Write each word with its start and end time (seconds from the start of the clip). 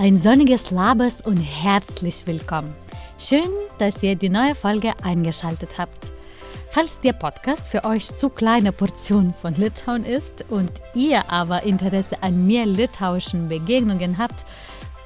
Ein 0.00 0.16
sonniges 0.16 0.70
Labers 0.70 1.20
und 1.20 1.38
herzlich 1.38 2.24
willkommen. 2.24 2.72
Schön, 3.18 3.48
dass 3.80 4.00
ihr 4.00 4.14
die 4.14 4.28
neue 4.28 4.54
Folge 4.54 4.92
eingeschaltet 5.02 5.70
habt. 5.76 6.12
Falls 6.70 7.00
der 7.00 7.14
Podcast 7.14 7.66
für 7.66 7.82
euch 7.82 8.14
zu 8.14 8.28
kleine 8.28 8.70
Portion 8.70 9.34
von 9.42 9.56
Litauen 9.56 10.04
ist 10.04 10.44
und 10.50 10.70
ihr 10.94 11.28
aber 11.28 11.64
Interesse 11.64 12.22
an 12.22 12.46
mehr 12.46 12.64
litauischen 12.64 13.48
Begegnungen 13.48 14.18
habt, 14.18 14.46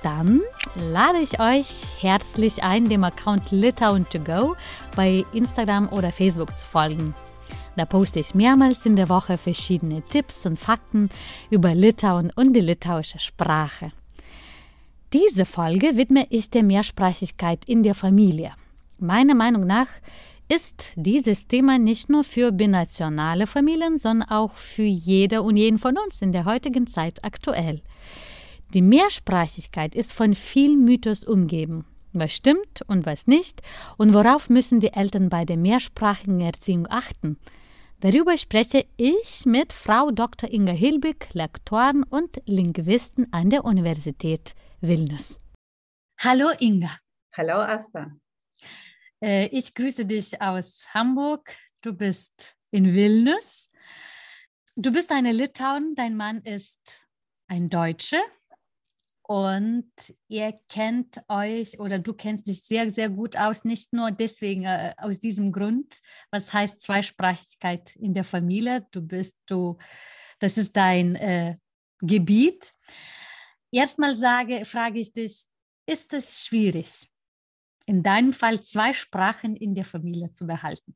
dann 0.03 0.43
lade 0.77 1.21
ich 1.23 1.41
euch 1.41 1.87
herzlich 2.03 2.63
ein, 2.63 2.91
dem 2.91 3.05
Account 3.05 3.51
Litauen 3.51 4.07
to 4.11 4.19
go 4.19 4.57
bei 4.95 5.25
Instagram 5.33 5.89
oder 5.89 6.13
Facebook 6.13 6.59
zu 6.59 6.67
folgen. 6.67 7.15
Da 7.77 7.87
poste 7.87 8.21
ich 8.21 8.35
mehrmals 8.35 8.85
in 8.85 8.97
der 8.97 9.09
Woche 9.09 9.39
verschiedene 9.39 10.03
Tipps 10.03 10.45
und 10.45 10.59
Fakten 10.59 11.09
über 11.49 11.75
Litauen 11.75 12.31
und 12.37 12.53
die 12.53 12.61
litauische 12.61 13.21
Sprache. 13.21 13.93
Diese 15.13 15.45
Folge 15.45 15.99
widme 15.99 16.27
ich 16.31 16.49
der 16.49 16.63
Mehrsprachigkeit 16.63 17.67
in 17.67 17.83
der 17.83 17.95
Familie. 17.95 18.53
Meiner 18.99 19.35
Meinung 19.35 19.67
nach 19.67 19.89
ist 20.49 20.93
dieses 20.97 21.47
Thema 21.47 21.79
nicht 21.79 22.09
nur 22.09 22.25
für 22.25 22.51
binationale 22.51 23.47
Familien, 23.47 23.99
sondern 23.99 24.31
auch 24.31 24.55
für 24.55 24.85
jede 24.85 25.43
und 25.43 25.59
jeden 25.59 25.79
von 25.79 25.99
uns 25.99 26.23
in 26.23 26.33
der 26.33 26.47
heutigen 26.47 26.87
Zeit 26.87 27.25
aktuell. 27.25 27.83
Die 28.73 28.81
Mehrsprachigkeit 28.81 29.95
ist 29.95 30.15
von 30.15 30.35
viel 30.35 30.79
Mythos 30.79 31.25
umgeben. 31.25 31.85
Was 32.15 32.33
stimmt 32.33 32.81
und 32.87 33.05
was 33.05 33.27
nicht 33.27 33.61
und 33.99 34.15
worauf 34.15 34.49
müssen 34.49 34.81
die 34.81 34.95
Eltern 34.95 35.29
bei 35.29 35.45
der 35.45 35.59
mehrsprachigen 35.59 36.41
Erziehung 36.41 36.87
achten? 36.89 37.37
Darüber 38.01 38.39
spreche 38.39 38.87
ich 38.97 39.45
mit 39.45 39.75
Frau 39.75 40.11
Dr. 40.11 40.51
Inga 40.51 40.73
Hilbig, 40.73 41.29
Lektorin 41.35 42.03
und 42.03 42.41
Linguistin 42.47 43.27
an 43.31 43.51
der 43.51 43.67
Universität 43.67 44.55
Vilnius. 44.83 45.41
Hallo 46.19 46.51
Inga. 46.59 46.91
Hallo 47.37 47.61
Asta. 47.61 48.11
Äh, 49.23 49.47
ich 49.47 49.75
grüße 49.75 50.05
dich 50.05 50.43
aus 50.43 50.85
Hamburg. 50.93 51.57
Du 51.83 51.93
bist 51.93 52.57
in 52.73 52.93
Vilnius. 52.93 53.71
Du 54.75 54.91
bist 54.91 55.13
eine 55.13 55.31
Litauen, 55.31 55.95
dein 55.95 56.17
Mann 56.17 56.43
ist 56.43 57.07
ein 57.47 57.71
Deutscher 57.71 58.23
und 59.23 59.93
ihr 60.27 60.59
kennt 60.69 61.23
euch 61.29 61.79
oder 61.79 62.01
du 62.01 62.13
kennst 62.13 62.49
dich 62.49 62.65
sehr, 62.65 62.91
sehr 62.91 63.09
gut 63.09 63.37
aus, 63.37 63.65
nicht 63.65 63.93
nur 63.93 64.11
deswegen, 64.11 64.65
äh, 64.65 64.95
aus 64.97 65.21
diesem 65.21 65.53
Grund, 65.53 66.01
was 66.33 66.53
heißt 66.53 66.81
Zweisprachigkeit 66.81 67.95
in 67.97 68.15
der 68.15 68.25
Familie. 68.25 68.85
Du 68.91 69.01
bist, 69.01 69.37
du, 69.47 69.79
das 70.41 70.59
ist 70.59 70.77
dein 70.77 71.15
äh, 71.15 71.55
Gebiet. 72.01 72.75
Erstmal 73.75 74.15
sage, 74.15 74.67
frage 74.67 75.01
ich 75.01 75.15
dich, 75.15 75.49
ist 75.87 76.13
es 76.13 76.45
schwierig, 76.45 77.11
in 77.87 78.03
deinem 78.03 78.35
Fall 78.35 78.61
zwei 78.61 78.93
Sprachen 78.93 79.57
in 79.57 79.75
der 79.75 79.85
Familie 79.85 80.31
zu 80.31 80.47
behalten? 80.47 80.95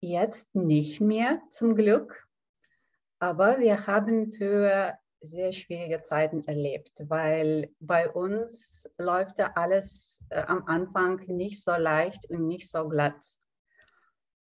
Jetzt 0.00 0.54
nicht 0.54 1.02
mehr, 1.02 1.42
zum 1.50 1.74
Glück. 1.74 2.26
Aber 3.18 3.58
wir 3.58 3.86
haben 3.86 4.32
für 4.32 4.96
sehr 5.20 5.52
schwierige 5.52 6.02
Zeiten 6.02 6.42
erlebt, 6.44 7.04
weil 7.08 7.74
bei 7.78 8.08
uns 8.08 8.88
läuft 8.96 9.38
ja 9.38 9.52
alles 9.54 10.24
äh, 10.30 10.40
am 10.40 10.64
Anfang 10.66 11.16
nicht 11.26 11.62
so 11.62 11.72
leicht 11.72 12.30
und 12.30 12.46
nicht 12.46 12.70
so 12.70 12.88
glatt. 12.88 13.36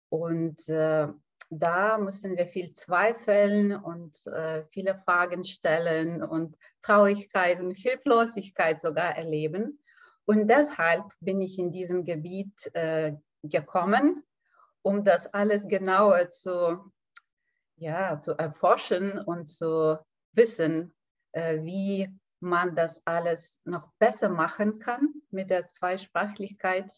Und 0.09 0.67
äh, 0.67 1.09
da 1.51 1.97
mussten 1.97 2.37
wir 2.37 2.47
viel 2.47 2.71
zweifeln 2.71 3.75
und 3.75 4.25
äh, 4.27 4.63
viele 4.71 4.95
Fragen 4.95 5.43
stellen 5.43 6.23
und 6.23 6.57
Traurigkeit 6.81 7.59
und 7.59 7.71
Hilflosigkeit 7.71 8.79
sogar 8.79 9.17
erleben. 9.17 9.83
Und 10.25 10.47
deshalb 10.47 11.03
bin 11.19 11.41
ich 11.41 11.59
in 11.59 11.73
diesem 11.73 12.05
Gebiet 12.05 12.73
äh, 12.73 13.17
gekommen, 13.43 14.23
um 14.81 15.03
das 15.03 15.33
alles 15.33 15.67
genauer 15.67 16.29
zu, 16.29 16.89
ja, 17.75 18.17
zu 18.21 18.31
erforschen 18.31 19.19
und 19.19 19.47
zu 19.47 19.99
wissen, 20.31 20.93
äh, 21.33 21.61
wie 21.63 22.09
man 22.39 22.75
das 22.75 23.05
alles 23.05 23.59
noch 23.65 23.91
besser 23.99 24.29
machen 24.29 24.79
kann 24.79 25.21
mit 25.31 25.49
der 25.49 25.67
Zweisprachlichkeit 25.67 26.93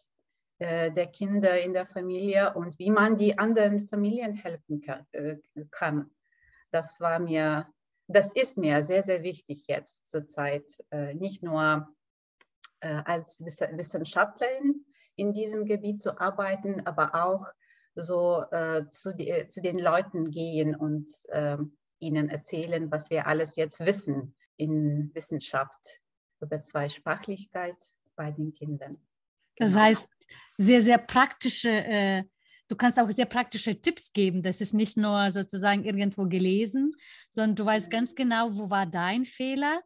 der 0.91 1.07
Kinder 1.07 1.61
in 1.61 1.73
der 1.73 1.85
Familie 1.85 2.53
und 2.53 2.79
wie 2.79 2.91
man 2.91 3.17
die 3.17 3.37
anderen 3.37 3.87
Familien 3.87 4.33
helfen 4.33 4.81
kann. 4.81 5.05
Äh, 5.11 5.37
kann. 5.71 6.09
Das 6.71 7.01
war 7.01 7.19
mir, 7.19 7.67
das 8.07 8.33
ist 8.33 8.57
mir 8.57 8.83
sehr, 8.83 9.03
sehr 9.03 9.23
wichtig 9.23 9.65
jetzt 9.67 10.07
zurzeit, 10.07 10.65
äh, 10.91 11.13
nicht 11.13 11.43
nur 11.43 11.87
als 12.81 13.39
Wissenschaftlerin 13.39 14.85
in 15.15 15.31
diesem 15.31 15.63
Gebiet 15.63 16.01
zu 16.01 16.19
arbeiten, 16.19 16.85
aber 16.85 17.15
auch 17.15 17.47
so 17.95 18.43
zu, 18.89 19.15
zu 19.47 19.61
den 19.61 19.79
Leuten 19.79 20.31
gehen 20.31 20.75
und 20.75 21.07
ähm, 21.29 21.77
ihnen 21.99 22.27
erzählen, 22.27 22.91
was 22.91 23.09
wir 23.09 23.25
alles 23.25 23.55
jetzt 23.55 23.79
wissen 23.85 24.35
in 24.57 25.15
Wissenschaft 25.15 26.01
über 26.41 26.61
Zweisprachlichkeit 26.61 27.77
bei 28.17 28.31
den 28.31 28.53
Kindern. 28.53 28.97
Das 29.57 29.71
genau. 29.71 29.83
heißt, 29.83 30.07
sehr, 30.57 30.81
sehr 30.81 30.97
praktische, 30.97 31.69
äh, 31.69 32.23
du 32.67 32.75
kannst 32.75 32.99
auch 32.99 33.09
sehr 33.11 33.25
praktische 33.25 33.79
Tipps 33.79 34.11
geben. 34.13 34.43
Das 34.43 34.61
ist 34.61 34.73
nicht 34.73 34.97
nur 34.97 35.31
sozusagen 35.31 35.83
irgendwo 35.83 36.27
gelesen, 36.27 36.93
sondern 37.29 37.55
du 37.55 37.65
weißt 37.65 37.89
ganz 37.89 38.15
genau, 38.15 38.49
wo 38.57 38.69
war 38.69 38.85
dein 38.85 39.25
Fehler 39.25 39.81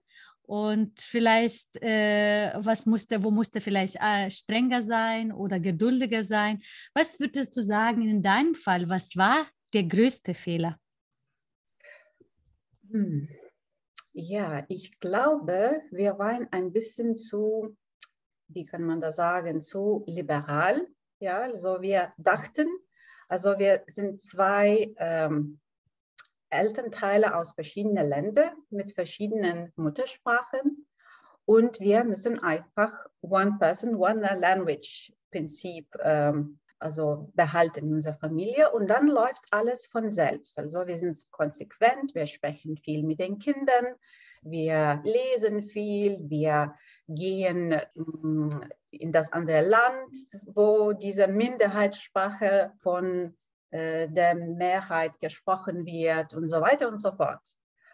und 0.47 1.01
vielleicht, 1.01 1.81
äh, 1.81 2.53
was 2.55 2.85
musste, 2.85 3.21
wo 3.21 3.31
musste 3.31 3.59
vielleicht 3.59 3.97
äh, 3.99 4.31
strenger 4.31 4.81
sein 4.81 5.33
oder 5.33 5.59
geduldiger 5.59 6.23
sein. 6.23 6.61
Was 6.93 7.19
würdest 7.19 7.55
du 7.57 7.61
sagen 7.61 8.07
in 8.07 8.23
deinem 8.23 8.55
Fall? 8.55 8.87
Was 8.87 9.15
war 9.17 9.47
der 9.73 9.83
größte 9.83 10.33
Fehler? 10.33 10.79
Hm. 12.89 13.27
Ja, 14.13 14.65
ich 14.69 14.99
glaube, 14.99 15.81
wir 15.91 16.17
waren 16.17 16.47
ein 16.51 16.71
bisschen 16.71 17.17
zu 17.17 17.75
wie 18.47 18.65
kann 18.65 18.83
man 18.83 19.01
da 19.01 19.11
sagen, 19.11 19.61
zu 19.61 20.03
liberal. 20.07 20.87
Ja, 21.19 21.41
also 21.41 21.81
wir 21.81 22.13
dachten, 22.17 22.67
also 23.27 23.57
wir 23.57 23.83
sind 23.87 24.21
zwei 24.21 24.93
ähm, 24.97 25.59
Elternteile 26.49 27.35
aus 27.35 27.53
verschiedenen 27.53 28.07
Ländern 28.07 28.51
mit 28.69 28.93
verschiedenen 28.93 29.71
Muttersprachen 29.75 30.87
und 31.45 31.79
wir 31.79 32.03
müssen 32.03 32.41
einfach 32.43 33.07
One 33.21 33.57
Person, 33.59 33.95
One 33.95 34.21
Language 34.39 35.13
Prinzip 35.31 35.87
ähm, 36.01 36.59
also 36.79 37.31
behalten 37.33 37.87
in 37.87 37.93
unserer 37.95 38.17
Familie 38.17 38.71
und 38.71 38.87
dann 38.87 39.07
läuft 39.07 39.45
alles 39.51 39.87
von 39.87 40.09
selbst. 40.09 40.59
Also 40.59 40.85
wir 40.87 40.97
sind 40.97 41.17
konsequent, 41.31 42.13
wir 42.15 42.25
sprechen 42.25 42.77
viel 42.77 43.03
mit 43.03 43.19
den 43.19 43.39
Kindern, 43.39 43.95
wir 44.41 45.01
lesen 45.03 45.63
viel, 45.63 46.19
wir 46.29 46.75
gehen 47.07 47.81
mm, 47.95 48.49
in 48.91 49.11
das 49.11 49.31
andere 49.31 49.61
Land, 49.61 50.15
wo 50.45 50.93
diese 50.93 51.27
Minderheitssprache 51.27 52.71
von 52.79 53.35
äh, 53.71 54.07
der 54.09 54.35
Mehrheit 54.35 55.19
gesprochen 55.19 55.85
wird 55.85 56.33
und 56.33 56.47
so 56.47 56.61
weiter 56.61 56.87
und 56.87 57.01
so 57.01 57.11
fort. 57.11 57.41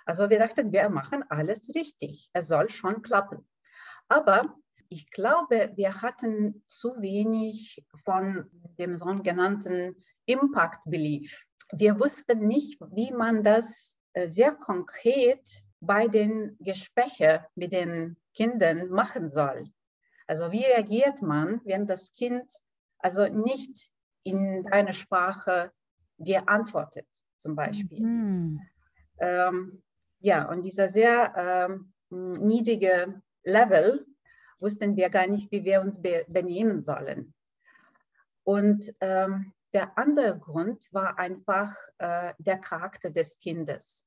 Also 0.06 0.30
wir 0.30 0.40
dachten, 0.40 0.72
wir 0.72 0.90
machen 0.90 1.24
alles 1.30 1.70
richtig. 1.74 2.30
Es 2.34 2.48
soll 2.48 2.70
schon 2.70 3.02
klappen. 3.02 3.48
Aber 4.10 4.56
ich 4.90 5.10
glaube, 5.10 5.72
wir 5.76 6.02
hatten 6.02 6.64
zu 6.68 7.02
wenig 7.02 7.84
von 8.06 8.50
dem 8.78 8.96
sogenannten 8.98 9.96
Impact 10.26 10.82
Belief. 10.86 11.46
Wir 11.72 12.00
wussten 12.00 12.48
nicht, 12.48 12.80
wie 12.92 13.12
man 13.12 13.44
das 13.44 13.98
äh, 14.14 14.28
sehr 14.28 14.54
konkret 14.54 15.50
bei 15.86 16.08
den 16.08 16.58
Gesprächen 16.60 17.40
mit 17.56 17.74
den 17.74 18.18
Kindern 18.34 18.90
machen 18.90 19.32
soll. 19.32 19.70
Also 20.28 20.52
wie 20.52 20.64
reagiert 20.64 21.22
man, 21.22 21.62
wenn 21.66 21.86
das 21.86 22.14
Kind 22.14 22.52
also 23.00 23.28
nicht 23.28 23.90
in 24.24 24.64
deiner 24.64 24.94
Sprache 24.94 25.72
dir 26.18 26.48
antwortet, 26.48 27.08
zum 27.38 27.56
Beispiel. 27.56 28.02
Mhm. 28.02 28.62
Ähm, 29.20 29.84
ja, 30.20 30.48
und 30.50 30.62
dieser 30.62 30.88
sehr 30.88 31.34
ähm, 31.36 31.94
niedrige 32.10 33.22
Level 33.44 34.06
wussten 34.60 34.96
wir 34.96 35.10
gar 35.10 35.28
nicht, 35.28 35.52
wie 35.52 35.66
wir 35.66 35.82
uns 35.82 36.02
be 36.02 36.26
benehmen 36.30 36.82
sollen. 36.82 37.34
Und 38.44 38.94
ähm, 39.02 39.54
der 39.74 39.98
andere 39.98 40.40
Grund 40.40 40.88
war 40.92 41.20
einfach 41.20 41.76
äh, 41.98 42.34
der 42.38 42.60
Charakter 42.60 43.10
des 43.10 43.40
Kindes. 43.40 44.06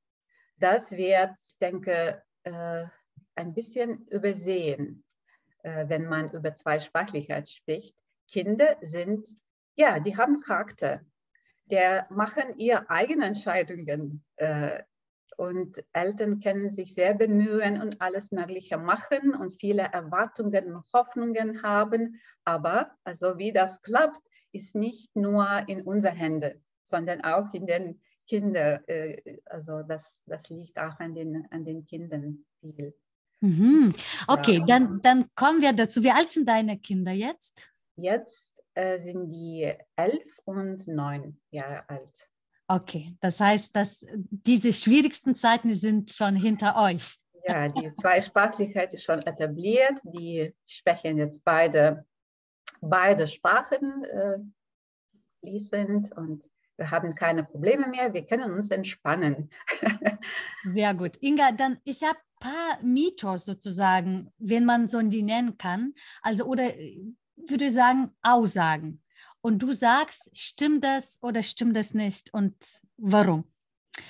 Das 0.58 0.92
wird, 0.92 1.32
ich 1.38 1.58
denke, 1.58 2.22
äh, 2.44 2.86
ein 3.34 3.54
bisschen 3.54 4.06
übersehen, 4.08 5.04
äh, 5.62 5.88
wenn 5.88 6.06
man 6.06 6.30
über 6.30 6.54
Zweisprachlichkeit 6.54 7.48
spricht. 7.48 7.94
Kinder 8.28 8.76
sind, 8.80 9.28
ja, 9.74 10.00
die 10.00 10.16
haben 10.16 10.40
Charakter. 10.40 11.02
Der 11.66 12.06
machen 12.10 12.58
ihre 12.58 12.88
eigenen 12.88 13.28
Entscheidungen. 13.28 14.24
Äh, 14.36 14.82
und 15.36 15.84
Eltern 15.92 16.40
können 16.40 16.70
sich 16.70 16.94
sehr 16.94 17.12
bemühen 17.12 17.82
und 17.82 18.00
alles 18.00 18.32
Mögliche 18.32 18.78
machen 18.78 19.34
und 19.34 19.60
viele 19.60 19.82
Erwartungen 19.82 20.74
und 20.74 20.84
Hoffnungen 20.94 21.62
haben. 21.62 22.20
Aber 22.44 22.92
also 23.04 23.36
wie 23.36 23.52
das 23.52 23.82
klappt, 23.82 24.22
ist 24.52 24.74
nicht 24.74 25.14
nur 25.14 25.46
in 25.68 25.82
unseren 25.82 26.16
Händen, 26.16 26.64
sondern 26.84 27.22
auch 27.22 27.52
in 27.52 27.66
den 27.66 28.00
Kindern. 28.26 28.82
Äh, 28.86 29.38
also 29.46 29.82
das, 29.82 30.18
das 30.26 30.48
liegt 30.50 30.78
auch 30.78 30.98
an 30.98 31.14
den, 31.14 31.46
an 31.50 31.64
den 31.64 31.84
Kindern 31.86 32.44
viel. 32.60 32.94
Mhm. 33.40 33.94
Okay, 34.26 34.58
ja. 34.58 34.66
dann, 34.66 35.00
dann 35.02 35.26
kommen 35.34 35.60
wir 35.60 35.72
dazu. 35.72 36.02
Wie 36.02 36.10
alt 36.10 36.32
sind 36.32 36.48
deine 36.48 36.78
Kinder 36.78 37.12
jetzt? 37.12 37.70
Jetzt 37.96 38.52
äh, 38.74 38.98
sind 38.98 39.30
die 39.30 39.72
elf 39.96 40.38
und 40.44 40.86
neun 40.88 41.40
Jahre 41.50 41.88
alt. 41.88 42.30
Okay, 42.68 43.14
das 43.20 43.38
heißt, 43.38 43.76
dass 43.76 44.04
diese 44.30 44.72
schwierigsten 44.72 45.36
Zeiten 45.36 45.72
sind 45.72 46.10
schon 46.10 46.34
hinter 46.34 46.76
euch. 46.76 47.16
Ja, 47.46 47.68
die 47.68 47.94
Zweisprachlichkeit 47.94 48.92
ist 48.92 49.04
schon 49.04 49.20
etabliert. 49.20 50.00
Die 50.02 50.52
sprechen 50.66 51.18
jetzt 51.18 51.44
beide, 51.44 52.04
beide 52.80 53.28
Sprachen 53.28 54.04
äh, 54.04 54.38
fließend 55.40 56.16
und 56.16 56.42
wir 56.76 56.90
haben 56.90 57.14
keine 57.14 57.44
Probleme 57.44 57.88
mehr. 57.88 58.12
Wir 58.12 58.26
können 58.26 58.52
uns 58.52 58.70
entspannen. 58.70 59.50
Sehr 60.64 60.94
gut. 60.94 61.16
Inga, 61.20 61.52
dann 61.52 61.78
ich 61.84 62.02
habe 62.02 62.18
ein 62.18 62.50
paar 62.50 62.82
Mythos 62.82 63.46
sozusagen, 63.46 64.32
wenn 64.38 64.64
man 64.64 64.88
so 64.88 65.00
die 65.02 65.22
nennen 65.22 65.56
kann. 65.56 65.94
Also 66.22 66.44
oder 66.44 66.76
äh, 66.76 67.00
würde 67.36 67.70
sagen 67.70 68.14
Aussagen 68.22 69.02
und 69.40 69.62
du 69.62 69.72
sagst, 69.72 70.30
stimmt 70.32 70.84
das 70.84 71.18
oder 71.22 71.42
stimmt 71.42 71.76
das 71.76 71.94
nicht 71.94 72.32
und 72.34 72.56
warum? 72.96 73.44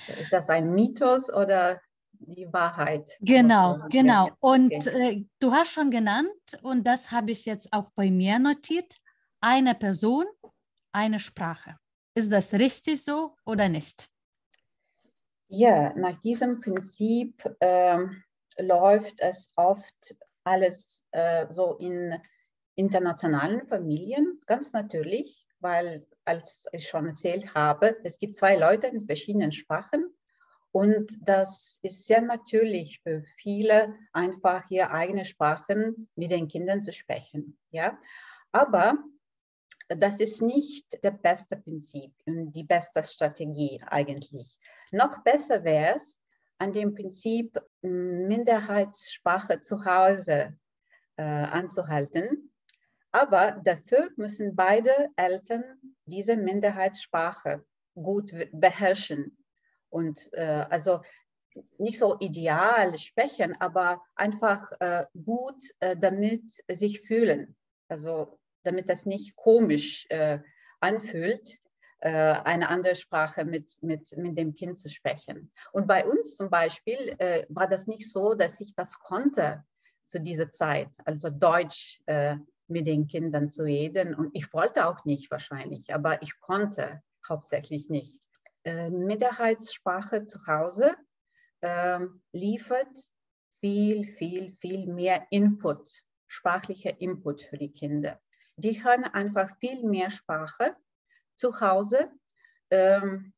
Ist 0.07 0.33
das 0.33 0.49
ein 0.49 0.73
Mythos 0.73 1.31
oder 1.31 1.81
die 2.11 2.51
Wahrheit? 2.51 3.11
Genau, 3.21 3.79
genau. 3.89 4.29
Und 4.39 4.71
äh, 4.87 5.25
du 5.39 5.51
hast 5.51 5.71
schon 5.71 5.91
genannt, 5.91 6.29
und 6.61 6.85
das 6.85 7.11
habe 7.11 7.31
ich 7.31 7.45
jetzt 7.45 7.71
auch 7.71 7.91
bei 7.95 8.09
mir 8.11 8.39
notiert, 8.39 8.95
eine 9.39 9.75
Person, 9.75 10.25
eine 10.91 11.19
Sprache. 11.19 11.77
Ist 12.17 12.31
das 12.31 12.51
richtig 12.51 13.03
so 13.03 13.35
oder 13.45 13.69
nicht? 13.69 14.09
Ja, 15.49 15.93
nach 15.93 16.17
diesem 16.17 16.61
Prinzip 16.61 17.47
äh, 17.59 17.99
läuft 18.57 19.19
es 19.19 19.51
oft 19.55 20.15
alles 20.43 21.05
äh, 21.11 21.45
so 21.51 21.75
in 21.75 22.19
internationalen 22.73 23.67
Familien, 23.67 24.39
ganz 24.47 24.73
natürlich, 24.73 25.45
weil, 25.59 26.07
als 26.25 26.65
ich 26.71 26.87
schon 26.87 27.05
erzählt 27.05 27.53
habe, 27.53 27.95
es 28.03 28.17
gibt 28.17 28.35
zwei 28.35 28.55
Leute 28.55 28.91
mit 28.91 29.05
verschiedenen 29.05 29.51
Sprachen 29.51 30.11
und 30.71 31.11
das 31.21 31.77
ist 31.83 32.07
sehr 32.07 32.21
natürlich 32.21 32.99
für 33.03 33.21
viele, 33.35 33.93
einfach 34.11 34.67
hier 34.67 34.89
eigene 34.89 35.23
Sprachen 35.23 36.09
mit 36.15 36.31
den 36.31 36.47
Kindern 36.47 36.81
zu 36.81 36.91
sprechen. 36.93 37.59
Ja? 37.69 37.95
Aber 38.51 38.97
das 39.87 40.19
ist 40.19 40.41
nicht 40.41 40.85
das 41.01 41.19
beste 41.21 41.57
Prinzip 41.57 42.13
und 42.25 42.51
die 42.53 42.63
beste 42.63 43.03
Strategie 43.03 43.81
eigentlich. 43.87 44.57
Noch 44.91 45.23
besser 45.23 45.63
wäre 45.63 45.95
es, 45.95 46.21
an 46.57 46.73
dem 46.73 46.95
Prinzip 46.95 47.59
Minderheitssprache 47.81 49.61
zu 49.61 49.85
Hause 49.85 50.57
äh, 51.17 51.23
anzuhalten 51.23 52.51
aber 53.17 53.59
dafür 53.63 54.11
müssen 54.15 54.55
beide 54.55 55.09
Eltern 55.15 55.63
diese 56.05 56.35
Minderheitssprache 56.35 57.65
gut 57.95 58.31
beherrschen. 58.51 59.37
Und 59.89 60.29
äh, 60.33 60.65
also 60.69 61.01
nicht 61.79 61.97
so 61.97 62.17
ideal 62.19 62.99
sprechen, 62.99 63.55
aber 63.59 64.03
einfach 64.15 64.71
äh, 64.79 65.05
gut 65.25 65.63
äh, 65.79 65.97
damit 65.97 66.43
sich 66.67 67.01
fühlen. 67.01 67.55
Also 67.87 68.37
damit 68.67 68.89
das 68.89 69.05
nicht 69.05 69.35
komisch 69.35 70.05
äh, 70.09 70.39
anfühlt, 70.79 71.59
äh, 71.99 72.09
eine 72.11 72.69
andere 72.69 72.95
Sprache 72.95 73.45
mit, 73.45 73.71
mit, 73.81 74.15
mit 74.17 74.37
dem 74.37 74.53
Kind 74.53 74.77
zu 74.77 74.89
sprechen. 74.89 75.51
Und 75.71 75.87
bei 75.87 76.05
uns 76.05 76.35
zum 76.35 76.49
Beispiel 76.49 77.15
äh, 77.17 77.45
war 77.49 77.67
das 77.67 77.87
nicht 77.87 78.11
so, 78.11 78.35
dass 78.35 78.59
ich 78.61 78.75
das 78.75 78.99
konnte 78.99 79.63
zu 80.03 80.21
dieser 80.21 80.51
Zeit, 80.51 80.89
also 81.03 81.29
Deutsch 81.29 82.01
mit 82.69 82.87
den 82.87 83.07
Kindern 83.07 83.49
zu 83.49 83.63
reden. 83.63 84.15
Und 84.15 84.29
ich 84.33 84.53
wollte 84.53 84.85
auch 84.85 85.03
nicht 85.03 85.29
wahrscheinlich, 85.31 85.93
aber 85.93 86.21
ich 86.21 86.39
konnte 86.39 87.01
hauptsächlich 87.27 87.89
nicht. 87.89 88.17
Äh, 88.63 88.89
Minderheitssprache 88.89 90.25
zu 90.25 90.45
Hause 90.45 90.95
äh, 91.61 91.99
liefert 92.31 92.97
viel, 93.59 94.05
viel, 94.05 94.55
viel 94.59 94.87
mehr 94.87 95.25
Input, 95.29 95.89
sprachlicher 96.27 96.99
Input 96.99 97.41
für 97.41 97.57
die 97.57 97.71
Kinder. 97.71 98.19
Die 98.57 98.83
hören 98.83 99.03
einfach 99.03 99.55
viel 99.59 99.83
mehr 99.83 100.09
Sprache 100.09 100.75
zu 101.35 101.59
Hause. 101.61 102.11
Ähm, 102.71 103.33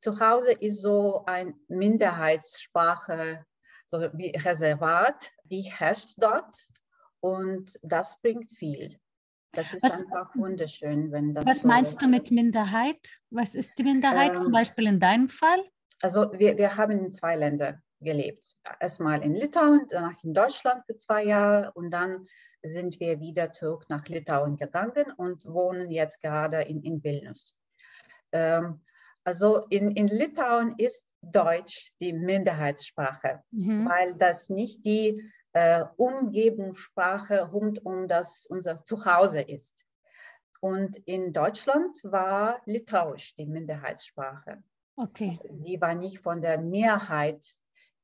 zu 0.00 0.18
Hause 0.20 0.52
ist 0.52 0.80
so 0.80 1.24
ein 1.26 1.54
Minderheitssprache, 1.68 3.44
so 3.86 4.00
wie 4.14 4.30
Reservat, 4.30 5.30
die 5.44 5.62
herrscht 5.62 6.14
dort 6.16 6.56
und 7.20 7.78
das 7.82 8.20
bringt 8.22 8.50
viel. 8.52 8.98
Das 9.52 9.74
ist 9.74 9.82
was, 9.82 9.92
einfach 9.92 10.34
wunderschön, 10.36 11.10
wenn 11.10 11.34
das. 11.34 11.44
Was 11.44 11.62
so 11.62 11.68
meinst 11.68 12.00
du 12.00 12.06
mit 12.06 12.30
Minderheit? 12.30 13.18
Was 13.30 13.54
ist 13.54 13.76
die 13.76 13.82
Minderheit 13.82 14.34
ähm, 14.34 14.42
zum 14.42 14.52
Beispiel 14.52 14.86
in 14.86 15.00
deinem 15.00 15.28
Fall? 15.28 15.60
Also 16.00 16.32
wir, 16.32 16.56
wir 16.56 16.76
haben 16.76 17.04
in 17.04 17.12
zwei 17.12 17.36
Ländern 17.36 17.82
gelebt. 18.00 18.54
Erstmal 18.78 19.22
in 19.22 19.34
Litauen, 19.34 19.86
danach 19.88 20.22
in 20.22 20.32
Deutschland 20.32 20.84
für 20.86 20.96
zwei 20.96 21.24
Jahre 21.24 21.72
und 21.74 21.90
dann 21.90 22.26
sind 22.62 23.00
wir 23.00 23.20
wieder 23.20 23.52
zurück 23.52 23.86
nach 23.88 24.06
Litauen 24.06 24.56
gegangen 24.56 25.12
und 25.16 25.44
wohnen 25.46 25.90
jetzt 25.90 26.20
gerade 26.20 26.62
in, 26.62 26.82
in 26.82 27.02
Vilnius. 27.02 27.54
Ähm, 28.32 28.80
also 29.24 29.66
in, 29.68 29.90
in 29.96 30.08
Litauen 30.08 30.74
ist 30.78 31.06
Deutsch 31.22 31.92
die 32.00 32.12
Minderheitssprache, 32.12 33.42
mhm. 33.50 33.88
weil 33.88 34.14
das 34.16 34.48
nicht 34.48 34.84
die 34.84 35.30
äh, 35.52 35.84
Umgebungssprache 35.96 37.50
rund 37.50 37.84
um 37.84 38.08
das 38.08 38.46
unser 38.46 38.84
Zuhause 38.84 39.40
ist. 39.42 39.84
Und 40.60 40.96
in 41.06 41.32
Deutschland 41.32 41.98
war 42.04 42.60
Litauisch 42.66 43.34
die 43.36 43.46
Minderheitssprache. 43.46 44.62
Okay. 44.96 45.38
Die 45.50 45.80
war 45.80 45.94
nicht 45.94 46.18
von 46.20 46.42
der 46.42 46.58
Mehrheit 46.58 47.46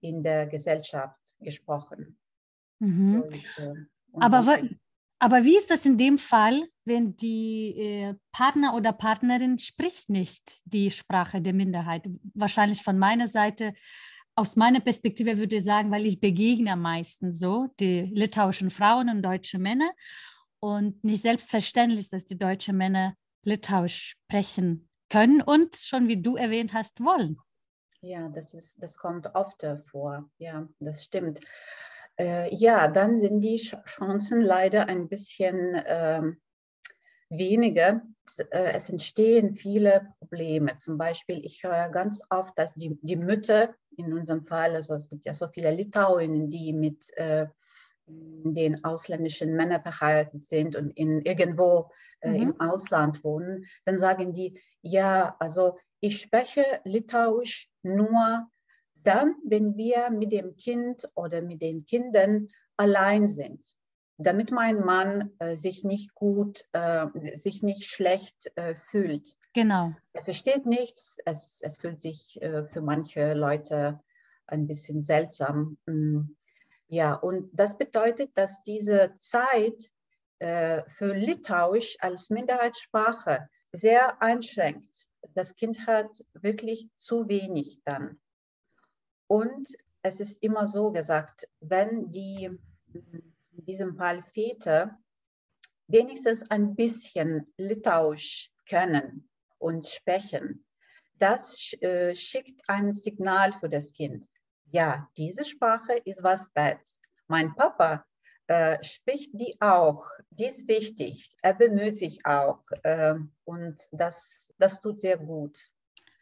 in 0.01 0.23
der 0.23 0.47
Gesellschaft 0.47 1.37
gesprochen. 1.41 2.19
Mhm. 2.79 3.25
Ist, 3.31 3.59
äh, 3.59 3.75
aber, 4.21 4.59
aber 5.19 5.45
wie 5.45 5.57
ist 5.57 5.71
das 5.71 5.87
in 5.87 5.99
dem 5.99 6.19
Fall, 6.19 6.69
wenn 6.85 7.17
die 7.17 7.79
äh, 7.79 8.15
Partner 8.33 8.75
oder 8.75 8.93
Partnerin 8.93 9.59
spricht 9.59 10.11
nicht 10.11 10.61
die 10.65 10.91
Sprache 10.91 11.41
der 11.41 11.53
Minderheit? 11.53 12.09
Wahrscheinlich 12.35 12.83
von 12.83 12.99
meiner 12.99 13.29
Seite 13.29 13.75
aus 14.37 14.55
meiner 14.55 14.81
Perspektive 14.81 15.39
würde 15.39 15.57
ich 15.57 15.65
sagen, 15.65 15.91
weil 15.91 16.07
ich 16.07 16.21
begegne 16.21 16.73
am 16.73 16.83
meisten 16.83 17.33
so 17.33 17.69
die 17.81 18.03
litauischen 18.13 18.71
Frauen 18.71 19.09
und 19.09 19.23
deutsche 19.23 19.59
Männer 19.59 19.91
und 20.61 21.03
nicht 21.03 21.23
selbstverständlich, 21.23 22.11
dass 22.11 22.27
die 22.27 22.39
deutschen 22.39 22.77
Männer 22.77 23.15
Litauisch 23.45 24.17
sprechen 24.25 24.89
können 25.09 25.41
und 25.41 25.77
schon 25.77 26.09
wie 26.09 26.21
du 26.21 26.37
erwähnt 26.37 26.75
hast, 26.75 27.01
wollen. 27.01 27.39
Ja, 28.03 28.29
das, 28.29 28.53
ist, 28.55 28.83
das 28.83 28.99
kommt 28.99 29.27
oft 29.35 29.65
vor. 29.87 30.29
Ja, 30.39 30.69
das 30.81 31.05
stimmt. 31.05 31.41
Äh, 32.19 32.55
ja, 32.55 32.89
dann 32.89 33.17
sind 33.17 33.41
die 33.41 33.57
Chancen 33.57 34.41
leider 34.41 34.89
ein 34.89 35.09
bisschen 35.09 35.75
äh, 35.75 36.23
weniger. 37.29 38.03
Es 38.51 38.91
entstehen 38.91 39.55
viele 39.55 40.15
Probleme. 40.19 40.77
Zum 40.77 40.99
Beispiel, 40.99 41.45
ich 41.45 41.63
höre 41.63 41.91
ganz 41.91 42.23
oft, 42.29 42.59
dass 42.59 42.75
die, 42.75 42.99
die 43.03 43.17
Mütter 43.17 43.75
in 43.97 44.13
unserem 44.13 44.45
Fall, 44.45 44.75
also 44.75 44.95
es 44.95 45.09
gibt 45.09 45.25
ja 45.25 45.35
so 45.35 45.47
viele 45.49 45.71
Litauerinnen, 45.71 46.51
die 46.51 46.73
mit 46.73 47.17
äh, 47.17 47.47
den 48.09 48.85
ausländischen 48.85 49.55
Männern 49.55 49.83
verheiratet 49.83 50.45
sind 50.45 50.77
und 50.77 50.91
in 50.91 51.23
irgendwo 51.23 51.91
äh, 52.21 52.31
mhm. 52.31 52.43
im 52.43 52.61
Ausland 52.61 53.25
wohnen, 53.25 53.67
dann 53.85 53.99
sagen 53.99 54.33
die, 54.33 54.61
ja, 54.83 55.37
also 55.39 55.79
ich 56.01 56.21
spreche 56.21 56.65
Litauisch 56.85 57.69
nur 57.83 58.49
dann, 59.07 59.37
wenn 59.45 59.77
wir 59.77 60.11
mit 60.11 60.33
dem 60.33 60.57
Kind 60.57 61.09
oder 61.15 61.43
mit 61.43 61.63
den 61.63 61.85
Kindern 61.87 62.49
allein 62.77 63.27
sind, 63.27 63.75
damit 64.19 64.51
mein 64.51 64.81
Mann 64.81 65.33
äh, 65.39 65.57
sich 65.57 65.85
nicht 65.85 66.15
gut, 66.15 66.65
äh, 66.73 67.07
sich 67.37 67.63
nicht 67.63 67.85
schlecht 67.87 68.51
äh, 68.57 68.75
fühlt. 68.75 69.37
Genau. 69.55 69.93
Er 70.13 70.23
versteht 70.23 70.67
nichts, 70.67 71.19
es, 71.25 71.61
es 71.63 71.79
fühlt 71.79 72.01
sich 72.01 72.41
äh, 72.41 72.65
für 72.65 72.81
manche 72.81 73.35
Leute 73.35 74.01
ein 74.47 74.67
bisschen 74.67 75.03
seltsam. 75.03 75.77
Mm. 75.87 76.21
Ja, 76.89 77.15
und 77.15 77.51
das 77.53 77.77
bedeutet, 77.77 78.31
dass 78.39 78.63
diese 78.63 79.15
Zeit 79.17 79.91
äh, 80.39 80.83
für 80.89 81.15
Litauisch 81.15 81.97
als 82.01 82.31
Minderheitssprache 82.31 83.49
sehr 83.73 84.23
einschränkt. 84.23 85.07
Das 85.35 85.57
Kind 85.57 85.87
hat 85.87 86.25
wirklich 86.33 86.89
zu 86.97 87.29
wenig 87.29 87.81
dann. 87.85 88.21
Und 89.29 89.69
es 90.03 90.21
ist 90.21 90.43
immer 90.43 90.67
so 90.67 90.93
gesagt, 90.93 91.49
wenn 91.61 92.11
die, 92.11 92.45
in 92.93 93.35
diesem 93.51 93.97
Fall 93.97 94.23
Väter, 94.35 94.99
wenigstens 95.89 96.51
ein 96.51 96.75
bisschen 96.75 97.53
Litauisch 97.57 98.51
können 98.69 99.29
und 99.59 99.87
sprechen, 99.87 100.65
das 101.19 101.73
äh, 101.81 102.15
schickt 102.15 102.69
ein 102.69 102.93
Signal 102.93 103.53
für 103.55 103.69
das 103.69 103.93
Kind. 103.93 104.27
Ja, 104.71 105.09
diese 105.17 105.45
Sprache 105.45 105.97
ist 106.05 106.23
was 106.23 106.55
wert. 106.55 106.87
Mein 107.27 107.55
Papa 107.55 108.05
äh, 108.49 108.83
spricht 108.83 109.31
die 109.33 109.57
auch. 109.61 110.11
Die 110.31 110.47
ist 110.47 110.69
wichtig. 110.69 111.31
Er 111.43 111.55
bemüht 111.55 111.97
sich 111.97 112.27
auch. 112.27 112.63
Äh, 112.83 113.15
und 113.45 113.77
das, 113.93 114.53
das 114.59 114.81
tut 114.81 115.01
sehr 115.01 115.19
gut. 115.19 115.59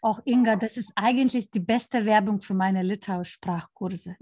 Auch 0.05 0.21
Inga, 0.27 0.57
das 0.57 0.77
ist 0.77 0.93
eigentlich 0.97 1.51
die 1.51 1.61
beste 1.61 2.05
Werbung 2.05 2.39
für 2.43 2.53
meine 2.53 2.83
Litauisch-Sprachkurse. 2.83 4.17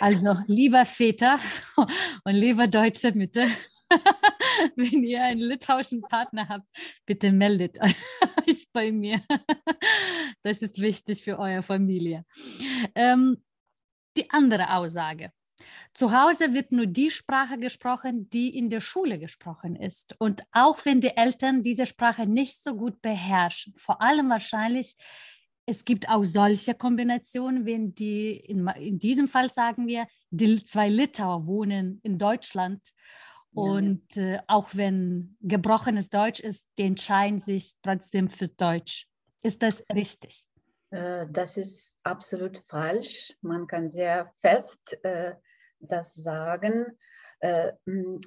Also, 0.00 0.36
lieber 0.48 0.84
Väter 0.84 1.38
und 2.24 2.34
lieber 2.34 2.66
deutsche 2.66 3.12
Mütter, 3.12 3.46
wenn 4.74 5.04
ihr 5.04 5.22
einen 5.22 5.38
litauischen 5.38 6.00
Partner 6.00 6.48
habt, 6.48 6.66
bitte 7.06 7.30
meldet 7.30 7.78
euch 8.48 8.66
bei 8.72 8.90
mir. 8.90 9.22
Das 10.42 10.60
ist 10.60 10.80
wichtig 10.80 11.22
für 11.22 11.38
eure 11.38 11.62
Familie. 11.62 12.24
Ähm, 12.96 13.40
die 14.16 14.28
andere 14.30 14.74
Aussage. 14.74 15.30
Zu 15.94 16.12
Hause 16.12 16.54
wird 16.54 16.72
nur 16.72 16.86
die 16.86 17.10
Sprache 17.10 17.58
gesprochen, 17.58 18.28
die 18.30 18.56
in 18.56 18.70
der 18.70 18.80
Schule 18.80 19.18
gesprochen 19.18 19.76
ist. 19.76 20.14
Und 20.18 20.42
auch 20.52 20.84
wenn 20.84 21.00
die 21.00 21.16
Eltern 21.16 21.62
diese 21.62 21.86
Sprache 21.86 22.26
nicht 22.26 22.62
so 22.62 22.76
gut 22.76 23.02
beherrschen, 23.02 23.74
vor 23.76 24.00
allem 24.00 24.30
wahrscheinlich, 24.30 24.96
es 25.66 25.84
gibt 25.84 26.08
auch 26.08 26.24
solche 26.24 26.74
Kombinationen, 26.74 27.66
wenn 27.66 27.94
die, 27.94 28.30
in, 28.30 28.66
in 28.68 28.98
diesem 28.98 29.28
Fall 29.28 29.50
sagen 29.50 29.86
wir, 29.86 30.06
die 30.30 30.62
zwei 30.64 30.88
Litauer 30.88 31.46
wohnen 31.46 32.00
in 32.02 32.18
Deutschland. 32.18 32.92
Und 33.52 34.14
ja, 34.14 34.22
ja. 34.22 34.34
Äh, 34.34 34.40
auch 34.46 34.70
wenn 34.74 35.36
gebrochenes 35.40 36.10
Deutsch 36.10 36.40
ist, 36.40 36.66
die 36.78 36.84
entscheiden 36.84 37.38
sich 37.38 37.74
trotzdem 37.82 38.28
für 38.28 38.48
Deutsch. 38.48 39.08
Ist 39.42 39.62
das 39.62 39.82
richtig? 39.92 40.46
Äh, 40.90 41.26
das 41.30 41.56
ist 41.56 41.96
absolut 42.02 42.62
falsch. 42.68 43.34
Man 43.40 43.66
kann 43.66 43.88
sehr 43.88 44.32
fest 44.40 44.98
äh, 45.02 45.34
das 45.80 46.14
sagen. 46.14 46.98
Äh, 47.40 47.72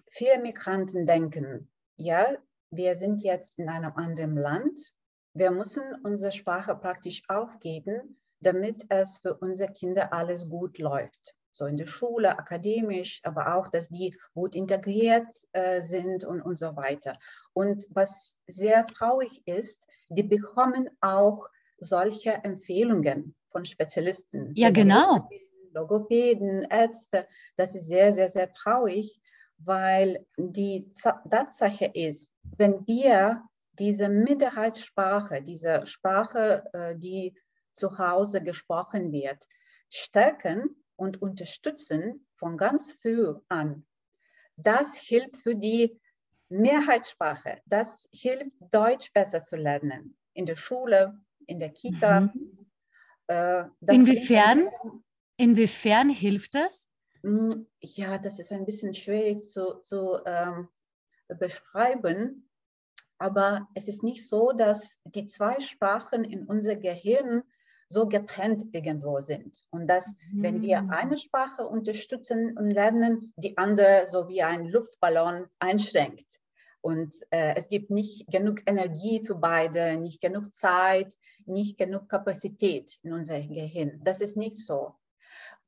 viele 0.09 0.39
Migranten 0.41 1.05
denken, 1.05 1.71
ja, 1.97 2.37
wir 2.71 2.95
sind 2.95 3.21
jetzt 3.21 3.59
in 3.59 3.69
einem 3.69 3.93
anderen 3.95 4.35
Land. 4.37 4.93
Wir 5.33 5.51
müssen 5.51 5.83
unsere 6.03 6.31
Sprache 6.31 6.75
praktisch 6.75 7.23
aufgeben, 7.27 8.21
damit 8.39 8.85
es 8.89 9.17
für 9.17 9.35
unsere 9.35 9.71
Kinder 9.71 10.13
alles 10.13 10.49
gut 10.49 10.77
läuft. 10.79 11.35
So 11.53 11.65
in 11.65 11.75
der 11.75 11.85
Schule, 11.85 12.39
akademisch, 12.39 13.19
aber 13.23 13.55
auch, 13.55 13.67
dass 13.67 13.89
die 13.89 14.17
gut 14.33 14.55
integriert 14.55 15.27
äh, 15.51 15.81
sind 15.81 16.23
und, 16.23 16.41
und 16.41 16.57
so 16.57 16.77
weiter. 16.77 17.17
Und 17.53 17.85
was 17.89 18.39
sehr 18.47 18.85
traurig 18.85 19.45
ist, 19.45 19.83
die 20.07 20.23
bekommen 20.23 20.89
auch 21.01 21.49
solche 21.77 22.31
Empfehlungen 22.31 23.35
von 23.51 23.65
Spezialisten. 23.65 24.53
Ja, 24.55 24.69
genau. 24.69 25.27
Logopäden, 25.73 26.63
Ärzte. 26.63 27.27
Das 27.57 27.75
ist 27.75 27.87
sehr, 27.87 28.11
sehr, 28.11 28.29
sehr 28.29 28.51
traurig, 28.51 29.21
weil 29.57 30.25
die 30.37 30.91
Tatsache 30.93 31.91
ist, 31.93 32.33
wenn 32.57 32.85
wir 32.87 33.43
diese 33.73 34.09
Minderheitssprache, 34.09 35.41
diese 35.41 35.85
Sprache, 35.87 36.63
äh, 36.73 36.95
die 36.97 37.35
zu 37.75 37.97
Hause 37.97 38.41
gesprochen 38.41 39.11
wird, 39.11 39.47
stärken 39.89 40.75
und 40.95 41.21
unterstützen 41.21 42.27
von 42.35 42.57
ganz 42.57 42.93
früh 42.93 43.33
an, 43.47 43.85
das 44.57 44.95
hilft 44.95 45.37
für 45.37 45.55
die 45.55 45.99
Mehrheitssprache. 46.49 47.61
Das 47.65 48.09
hilft, 48.11 48.51
Deutsch 48.71 49.11
besser 49.13 49.43
zu 49.43 49.55
lernen. 49.55 50.17
In 50.33 50.45
der 50.45 50.55
Schule, 50.55 51.19
in 51.47 51.59
der 51.59 51.69
Kita. 51.69 52.21
Mhm. 52.21 52.67
Äh, 53.27 53.63
inwiefern, 53.87 54.59
inwiefern 55.41 56.09
hilft 56.09 56.55
das? 56.55 56.87
Hm, 57.23 57.67
ja, 57.79 58.17
das 58.17 58.39
ist 58.39 58.51
ein 58.51 58.65
bisschen 58.65 58.93
schwierig 58.93 59.49
zu, 59.49 59.81
zu 59.83 60.19
ähm, 60.25 60.69
beschreiben. 61.27 62.47
Aber 63.17 63.67
es 63.75 63.87
ist 63.87 64.03
nicht 64.03 64.27
so, 64.27 64.51
dass 64.51 64.99
die 65.03 65.27
zwei 65.27 65.59
Sprachen 65.59 66.23
in 66.23 66.45
unser 66.45 66.75
Gehirn 66.75 67.43
so 67.87 68.07
getrennt 68.07 68.63
irgendwo 68.71 69.19
sind. 69.19 69.63
Und 69.69 69.87
dass, 69.87 70.15
mhm. 70.31 70.43
wenn 70.43 70.61
wir 70.61 70.81
mhm. 70.81 70.89
eine 70.91 71.17
Sprache 71.17 71.67
unterstützen 71.67 72.57
und 72.57 72.71
lernen, 72.71 73.33
die 73.35 73.57
andere 73.57 74.05
so 74.07 74.27
wie 74.27 74.41
ein 74.41 74.65
Luftballon 74.65 75.45
einschränkt. 75.59 76.39
Und 76.81 77.13
äh, 77.29 77.53
es 77.55 77.69
gibt 77.69 77.91
nicht 77.91 78.25
genug 78.31 78.61
Energie 78.65 79.23
für 79.23 79.35
beide, 79.35 79.97
nicht 79.97 80.19
genug 80.19 80.51
Zeit, 80.53 81.15
nicht 81.45 81.77
genug 81.77 82.09
Kapazität 82.09 82.97
in 83.03 83.13
unserem 83.13 83.53
Gehirn. 83.53 84.01
Das 84.03 84.19
ist 84.19 84.35
nicht 84.35 84.57
so. 84.57 84.95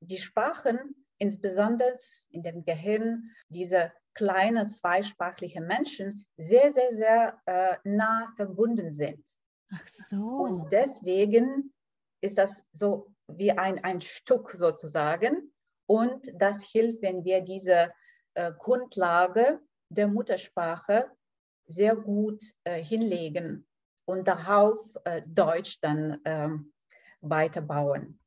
Die 0.08 0.18
Sprachen, 0.18 1.06
insbesondere 1.18 1.96
in 2.30 2.44
dem 2.44 2.64
Gehirn 2.66 3.32
dieser 3.50 3.92
kleinen 4.14 4.70
zweisprachlichen 4.70 5.66
Menschen, 5.66 6.26
sehr, 6.38 6.72
sehr, 6.72 6.94
sehr 6.94 7.42
äh, 7.46 7.78
nah 7.84 8.32
verbunden 8.36 8.92
sind. 8.92 9.24
Ach 9.72 9.88
so. 9.88 10.18
Und 10.18 10.72
deswegen 10.72 11.74
ist 12.22 12.38
das 12.38 12.64
so 12.72 13.14
wie 13.28 13.52
ein, 13.52 13.84
ein 13.84 14.02
Stück 14.02 14.52
sozusagen. 14.52 15.52
Und 15.88 16.32
das 16.36 16.64
hilft, 16.64 17.02
wenn 17.02 17.24
wir 17.24 17.42
diese 17.42 17.92
äh, 18.36 18.52
Grundlage 18.54 19.60
der 19.90 20.08
Muttersprache 20.08 21.12
sehr 21.66 21.96
gut 21.96 22.44
äh, 22.64 22.82
hinlegen 22.82 23.68
und 24.06 24.28
darauf 24.28 24.80
äh, 25.06 25.22
Deutsch 25.26 25.80
dann 25.82 26.20
ähm, 26.26 26.74
weiterbauen. 27.22 28.20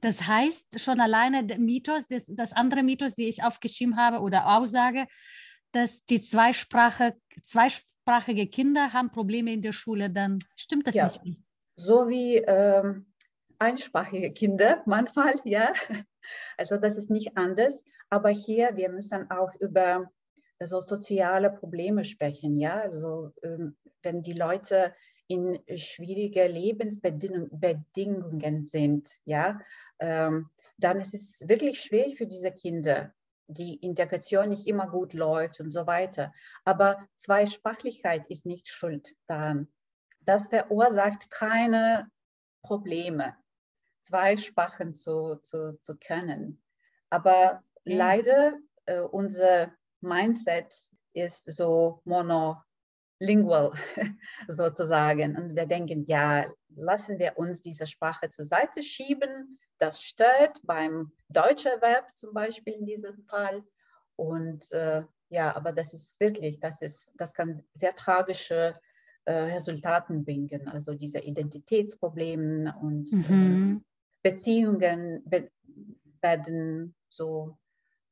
Das 0.00 0.26
heißt, 0.26 0.80
schon 0.80 1.00
alleine 1.00 1.44
der 1.44 1.58
Mythos, 1.58 2.06
das, 2.06 2.24
das 2.28 2.52
andere 2.52 2.82
Mythos, 2.82 3.14
die 3.14 3.28
ich 3.28 3.42
aufgeschrieben 3.42 3.96
habe 3.96 4.20
oder 4.20 4.56
Aussage, 4.56 5.06
dass 5.72 6.04
die 6.04 6.20
Zweisprache, 6.20 7.14
zweisprachige 7.42 8.46
Kinder 8.48 8.92
haben 8.92 9.10
Probleme 9.10 9.52
in 9.52 9.62
der 9.62 9.72
Schule, 9.72 10.10
dann 10.10 10.38
stimmt 10.56 10.86
das 10.86 10.94
ja. 10.94 11.04
nicht. 11.04 11.20
So 11.76 12.08
wie 12.08 12.36
ähm, 12.36 13.12
einsprachige 13.58 14.32
Kinder 14.32 14.82
manchmal, 14.86 15.34
ja. 15.44 15.72
Also 16.56 16.76
das 16.76 16.96
ist 16.96 17.10
nicht 17.10 17.36
anders. 17.36 17.84
Aber 18.10 18.28
hier, 18.28 18.76
wir 18.76 18.90
müssen 18.90 19.30
auch 19.30 19.54
über 19.58 20.10
so 20.64 20.80
soziale 20.80 21.50
Probleme 21.50 22.04
sprechen. 22.04 22.58
Ja, 22.58 22.80
also 22.80 23.32
ähm, 23.42 23.76
wenn 24.02 24.22
die 24.22 24.34
Leute 24.34 24.94
in 25.28 25.58
schwierige 25.76 26.46
Lebensbedingungen 26.46 28.66
sind, 28.66 29.18
ja, 29.24 29.60
ähm, 29.98 30.50
dann 30.78 31.00
ist 31.00 31.14
es 31.14 31.48
wirklich 31.48 31.80
schwierig 31.80 32.18
für 32.18 32.26
diese 32.26 32.50
Kinder, 32.50 33.14
die 33.46 33.76
Integration 33.76 34.48
nicht 34.48 34.66
immer 34.66 34.88
gut 34.88 35.14
läuft 35.14 35.60
und 35.60 35.70
so 35.70 35.86
weiter. 35.86 36.34
Aber 36.64 37.06
Zweisprachlichkeit 37.16 38.28
ist 38.28 38.46
nicht 38.46 38.68
schuld 38.68 39.14
daran. 39.26 39.68
Das 40.20 40.48
verursacht 40.48 41.30
keine 41.30 42.10
Probleme, 42.62 43.36
zwei 44.02 44.36
Sprachen 44.36 44.94
zu, 44.94 45.36
zu, 45.42 45.78
zu 45.82 45.96
können. 45.96 46.62
Aber 47.10 47.62
leider 47.84 48.54
äh, 48.86 49.00
unser 49.00 49.72
Mindset 50.00 50.74
ist 51.12 51.52
so 51.52 52.00
monolingual 53.22 53.72
sozusagen. 54.48 55.36
Und 55.36 55.56
wir 55.56 55.66
denken, 55.66 56.04
ja, 56.04 56.46
lassen 56.74 57.18
wir 57.18 57.38
uns 57.38 57.62
diese 57.62 57.86
Sprache 57.86 58.28
zur 58.30 58.44
Seite 58.44 58.82
schieben. 58.82 59.58
Das 59.78 60.02
stört 60.02 60.60
beim 60.64 61.12
deutschen 61.28 61.80
Verb 61.80 62.06
zum 62.14 62.34
Beispiel 62.34 62.74
in 62.74 62.86
diesem 62.86 63.22
Fall. 63.24 63.62
Und 64.16 64.70
äh, 64.72 65.02
ja, 65.30 65.56
aber 65.56 65.72
das 65.72 65.94
ist 65.94 66.20
wirklich, 66.20 66.60
das, 66.60 66.82
ist, 66.82 67.12
das 67.16 67.32
kann 67.34 67.62
sehr 67.74 67.94
tragische 67.94 68.78
äh, 69.24 69.32
Resultate 69.32 70.12
bringen. 70.14 70.68
Also 70.68 70.94
diese 70.94 71.20
Identitätsprobleme 71.20 72.74
und 72.80 73.12
mhm. 73.12 73.82
äh, 73.82 74.30
Beziehungen 74.30 75.24
werden 76.20 76.94
so 77.08 77.58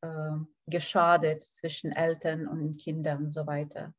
äh, 0.01 0.09
geschadet 0.67 1.43
zwischen 1.43 1.93
Eltern 1.93 2.49
und 2.49 2.79
Kindern 2.79 3.27
und 3.27 3.33
so 3.33 3.47
weiter. 3.47 3.95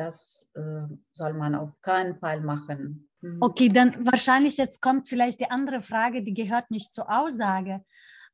Das 0.00 0.48
äh, 0.54 0.94
soll 1.12 1.34
man 1.34 1.54
auf 1.54 1.78
keinen 1.82 2.16
Fall 2.16 2.40
machen. 2.40 3.10
Mhm. 3.20 3.36
Okay, 3.42 3.68
dann 3.68 3.94
wahrscheinlich 4.06 4.56
jetzt 4.56 4.80
kommt 4.80 5.10
vielleicht 5.10 5.40
die 5.40 5.50
andere 5.50 5.82
Frage, 5.82 6.22
die 6.22 6.32
gehört 6.32 6.70
nicht 6.70 6.94
zur 6.94 7.10
Aussage. 7.10 7.84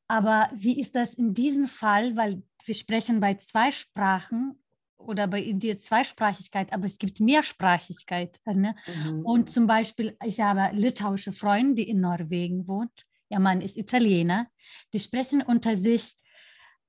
Aber 0.06 0.48
wie 0.54 0.78
ist 0.78 0.94
das 0.94 1.14
in 1.14 1.34
diesem 1.34 1.66
Fall, 1.66 2.16
weil 2.16 2.44
wir 2.64 2.74
sprechen 2.76 3.18
bei 3.18 3.34
zwei 3.34 3.72
Sprachen 3.72 4.62
oder 4.96 5.26
bei 5.26 5.52
der 5.54 5.80
Zweisprachigkeit, 5.80 6.72
aber 6.72 6.84
es 6.84 6.98
gibt 6.98 7.18
Mehrsprachigkeit. 7.18 8.38
Ne? 8.46 8.76
Mhm. 8.86 9.26
Und 9.26 9.50
zum 9.50 9.66
Beispiel, 9.66 10.16
ich 10.24 10.38
habe 10.38 10.72
litauische 10.72 11.32
Freunde, 11.32 11.82
die 11.82 11.88
in 11.88 12.00
Norwegen 12.00 12.68
wohnt. 12.68 13.06
Ihr 13.28 13.40
Mann 13.40 13.60
ist 13.60 13.76
Italiener. 13.76 14.46
Die 14.92 15.00
sprechen 15.00 15.42
unter 15.42 15.74
sich 15.74 16.14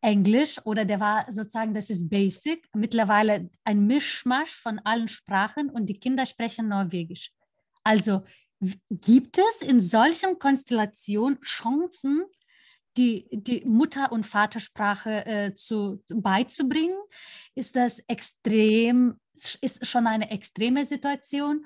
Englisch 0.07 0.57
oder 0.63 0.85
der 0.85 1.01
war 1.01 1.29
sozusagen, 1.29 1.73
das 1.73 1.89
ist 1.89 2.09
Basic, 2.09 2.65
mittlerweile 2.73 3.49
ein 3.65 3.85
Mischmasch 3.87 4.51
von 4.51 4.79
allen 4.79 5.09
Sprachen 5.09 5.69
und 5.69 5.87
die 5.87 5.99
Kinder 5.99 6.25
sprechen 6.25 6.69
Norwegisch. 6.69 7.33
Also 7.83 8.23
gibt 8.89 9.37
es 9.37 9.67
in 9.67 9.81
solchen 9.81 10.39
Konstellationen 10.39 11.41
Chancen, 11.41 12.23
die, 12.95 13.27
die 13.31 13.65
Mutter- 13.65 14.13
und 14.13 14.25
Vatersprache 14.25 15.25
äh, 15.25 15.53
zu, 15.55 16.01
beizubringen? 16.07 16.97
Ist 17.53 17.75
das 17.75 17.99
extrem, 18.07 19.19
ist 19.59 19.85
schon 19.85 20.07
eine 20.07 20.31
extreme 20.31 20.85
Situation? 20.85 21.65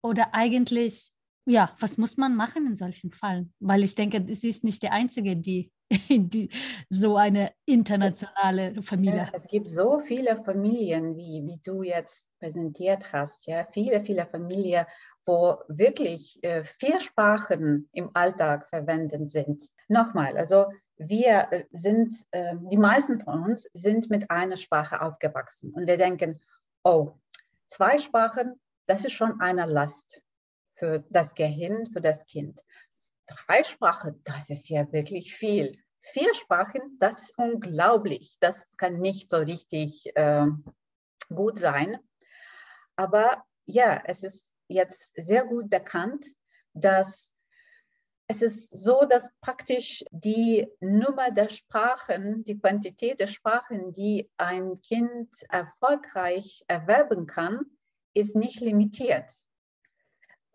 Oder 0.00 0.32
eigentlich, 0.32 1.10
ja, 1.44 1.74
was 1.80 1.98
muss 1.98 2.16
man 2.18 2.36
machen 2.36 2.68
in 2.68 2.76
solchen 2.76 3.10
Fällen? 3.10 3.52
Weil 3.58 3.82
ich 3.82 3.96
denke, 3.96 4.24
sie 4.32 4.50
ist 4.50 4.62
nicht 4.62 4.84
die 4.84 4.90
Einzige, 4.90 5.36
die, 5.36 5.72
die 6.08 6.48
so 6.88 7.16
eine 7.16 7.52
internationale 7.66 8.82
Familie. 8.82 9.28
Es 9.32 9.48
gibt 9.48 9.68
so 9.68 10.00
viele 10.00 10.36
Familien, 10.42 11.16
wie, 11.16 11.42
wie 11.44 11.60
du 11.62 11.82
jetzt 11.82 12.28
präsentiert 12.38 13.12
hast, 13.12 13.46
ja, 13.46 13.66
viele, 13.70 14.00
viele 14.00 14.26
Familien, 14.26 14.86
wo 15.26 15.58
wirklich 15.68 16.42
äh, 16.42 16.64
vier 16.64 17.00
Sprachen 17.00 17.88
im 17.92 18.10
Alltag 18.14 18.68
verwendet 18.68 19.30
sind. 19.30 19.62
Nochmal, 19.88 20.36
also 20.36 20.66
wir 20.96 21.48
äh, 21.50 21.64
sind, 21.72 22.14
äh, 22.30 22.54
die 22.70 22.76
meisten 22.76 23.20
von 23.20 23.42
uns 23.44 23.68
sind 23.72 24.10
mit 24.10 24.30
einer 24.30 24.56
Sprache 24.56 25.00
aufgewachsen 25.00 25.72
und 25.72 25.86
wir 25.86 25.96
denken, 25.96 26.40
oh, 26.82 27.12
zwei 27.66 27.98
Sprachen, 27.98 28.60
das 28.86 29.04
ist 29.04 29.12
schon 29.12 29.40
eine 29.40 29.66
Last 29.66 30.22
für 30.74 31.04
das 31.10 31.34
Gehirn, 31.34 31.86
für 31.86 32.00
das 32.00 32.26
Kind. 32.26 32.60
Drei 33.26 33.64
Sprachen, 33.64 34.20
das 34.24 34.50
ist 34.50 34.68
ja 34.68 34.90
wirklich 34.92 35.34
viel. 35.34 35.78
Vier 36.00 36.34
Sprachen, 36.34 36.98
das 37.00 37.22
ist 37.22 37.38
unglaublich. 37.38 38.36
Das 38.40 38.68
kann 38.76 39.00
nicht 39.00 39.30
so 39.30 39.38
richtig 39.38 40.14
äh, 40.14 40.46
gut 41.34 41.58
sein. 41.58 41.98
Aber 42.96 43.44
ja, 43.64 44.02
es 44.04 44.22
ist 44.22 44.52
jetzt 44.68 45.12
sehr 45.16 45.44
gut 45.44 45.70
bekannt, 45.70 46.26
dass 46.74 47.34
es 48.26 48.40
ist 48.40 48.70
so, 48.70 49.04
dass 49.04 49.30
praktisch 49.40 50.02
die 50.10 50.66
Nummer 50.80 51.30
der 51.30 51.50
Sprachen, 51.50 52.42
die 52.44 52.58
Quantität 52.58 53.20
der 53.20 53.26
Sprachen, 53.26 53.92
die 53.92 54.30
ein 54.38 54.80
Kind 54.80 55.28
erfolgreich 55.50 56.64
erwerben 56.66 57.26
kann, 57.26 57.66
ist 58.14 58.34
nicht 58.34 58.60
limitiert. 58.60 59.30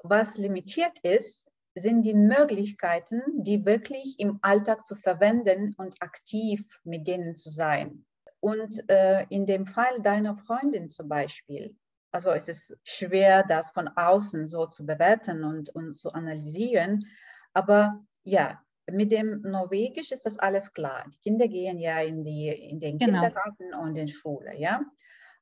Was 0.02 0.38
limitiert 0.38 1.00
ist, 1.00 1.49
sind 1.80 2.04
die 2.04 2.14
Möglichkeiten, 2.14 3.22
die 3.36 3.66
wirklich 3.66 4.20
im 4.20 4.40
Alltag 4.42 4.86
zu 4.86 4.96
verwenden 4.96 5.76
und 5.78 6.02
aktiv 6.02 6.64
mit 6.84 7.08
denen 7.08 7.36
zu 7.36 7.50
sein. 7.50 8.06
Und 8.40 8.90
äh, 8.90 9.26
in 9.30 9.46
dem 9.46 9.66
Fall 9.66 10.02
deiner 10.02 10.38
Freundin 10.38 10.90
zum 10.90 11.10
Beispiel, 11.10 11.76
also 12.12 12.32
es 12.32 12.48
ist 12.48 12.78
schwer, 12.84 13.44
das 13.44 13.72
von 13.72 13.88
außen 13.88 14.48
so 14.48 14.66
zu 14.66 14.86
bewerten 14.86 15.44
und, 15.44 15.70
und 15.76 15.94
zu 15.94 16.12
analysieren. 16.12 17.06
Aber 17.54 18.04
ja, 18.24 18.64
mit 18.92 19.12
dem 19.12 19.42
Norwegisch 19.42 20.12
ist 20.12 20.26
das 20.26 20.40
alles 20.40 20.74
klar. 20.74 21.06
Die 21.14 21.20
Kinder 21.20 21.48
gehen 21.48 21.80
ja 21.80 22.00
in, 22.00 22.24
die, 22.24 22.48
in 22.48 22.80
den 22.80 22.98
genau. 22.98 23.22
Kindergarten 23.22 23.74
und 23.74 23.96
in 23.96 24.08
die 24.08 24.12
Schule. 24.12 24.56
Ja? 24.58 24.82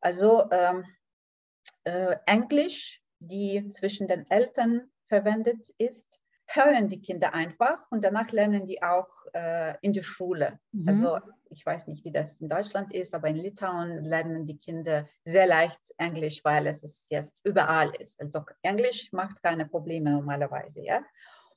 Also 0.01 0.49
ähm, 0.51 0.83
äh, 1.83 2.17
Englisch, 2.25 3.01
die 3.19 3.67
zwischen 3.69 4.07
den 4.07 4.29
Eltern 4.29 4.91
verwendet 5.07 5.73
ist, 5.77 6.19
hören 6.47 6.89
die 6.89 7.01
Kinder 7.01 7.33
einfach 7.33 7.85
und 7.91 8.03
danach 8.03 8.31
lernen 8.31 8.65
die 8.65 8.81
auch 8.81 9.09
äh, 9.33 9.75
in 9.81 9.93
der 9.93 10.03
Schule. 10.03 10.59
Mhm. 10.71 10.87
Also 10.87 11.19
ich 11.49 11.65
weiß 11.65 11.87
nicht, 11.87 12.03
wie 12.03 12.11
das 12.11 12.35
in 12.35 12.49
Deutschland 12.49 12.93
ist, 12.93 13.13
aber 13.13 13.27
in 13.29 13.35
Litauen 13.35 14.03
lernen 14.03 14.45
die 14.45 14.57
Kinder 14.57 15.07
sehr 15.23 15.47
leicht 15.47 15.79
Englisch, 15.97 16.43
weil 16.43 16.67
es 16.67 16.83
ist 16.83 17.09
jetzt 17.09 17.45
überall 17.45 17.93
ist. 17.99 18.19
Also 18.19 18.43
Englisch 18.61 19.11
macht 19.11 19.41
keine 19.41 19.65
Probleme 19.65 20.11
normalerweise, 20.11 20.83
ja. 20.83 21.01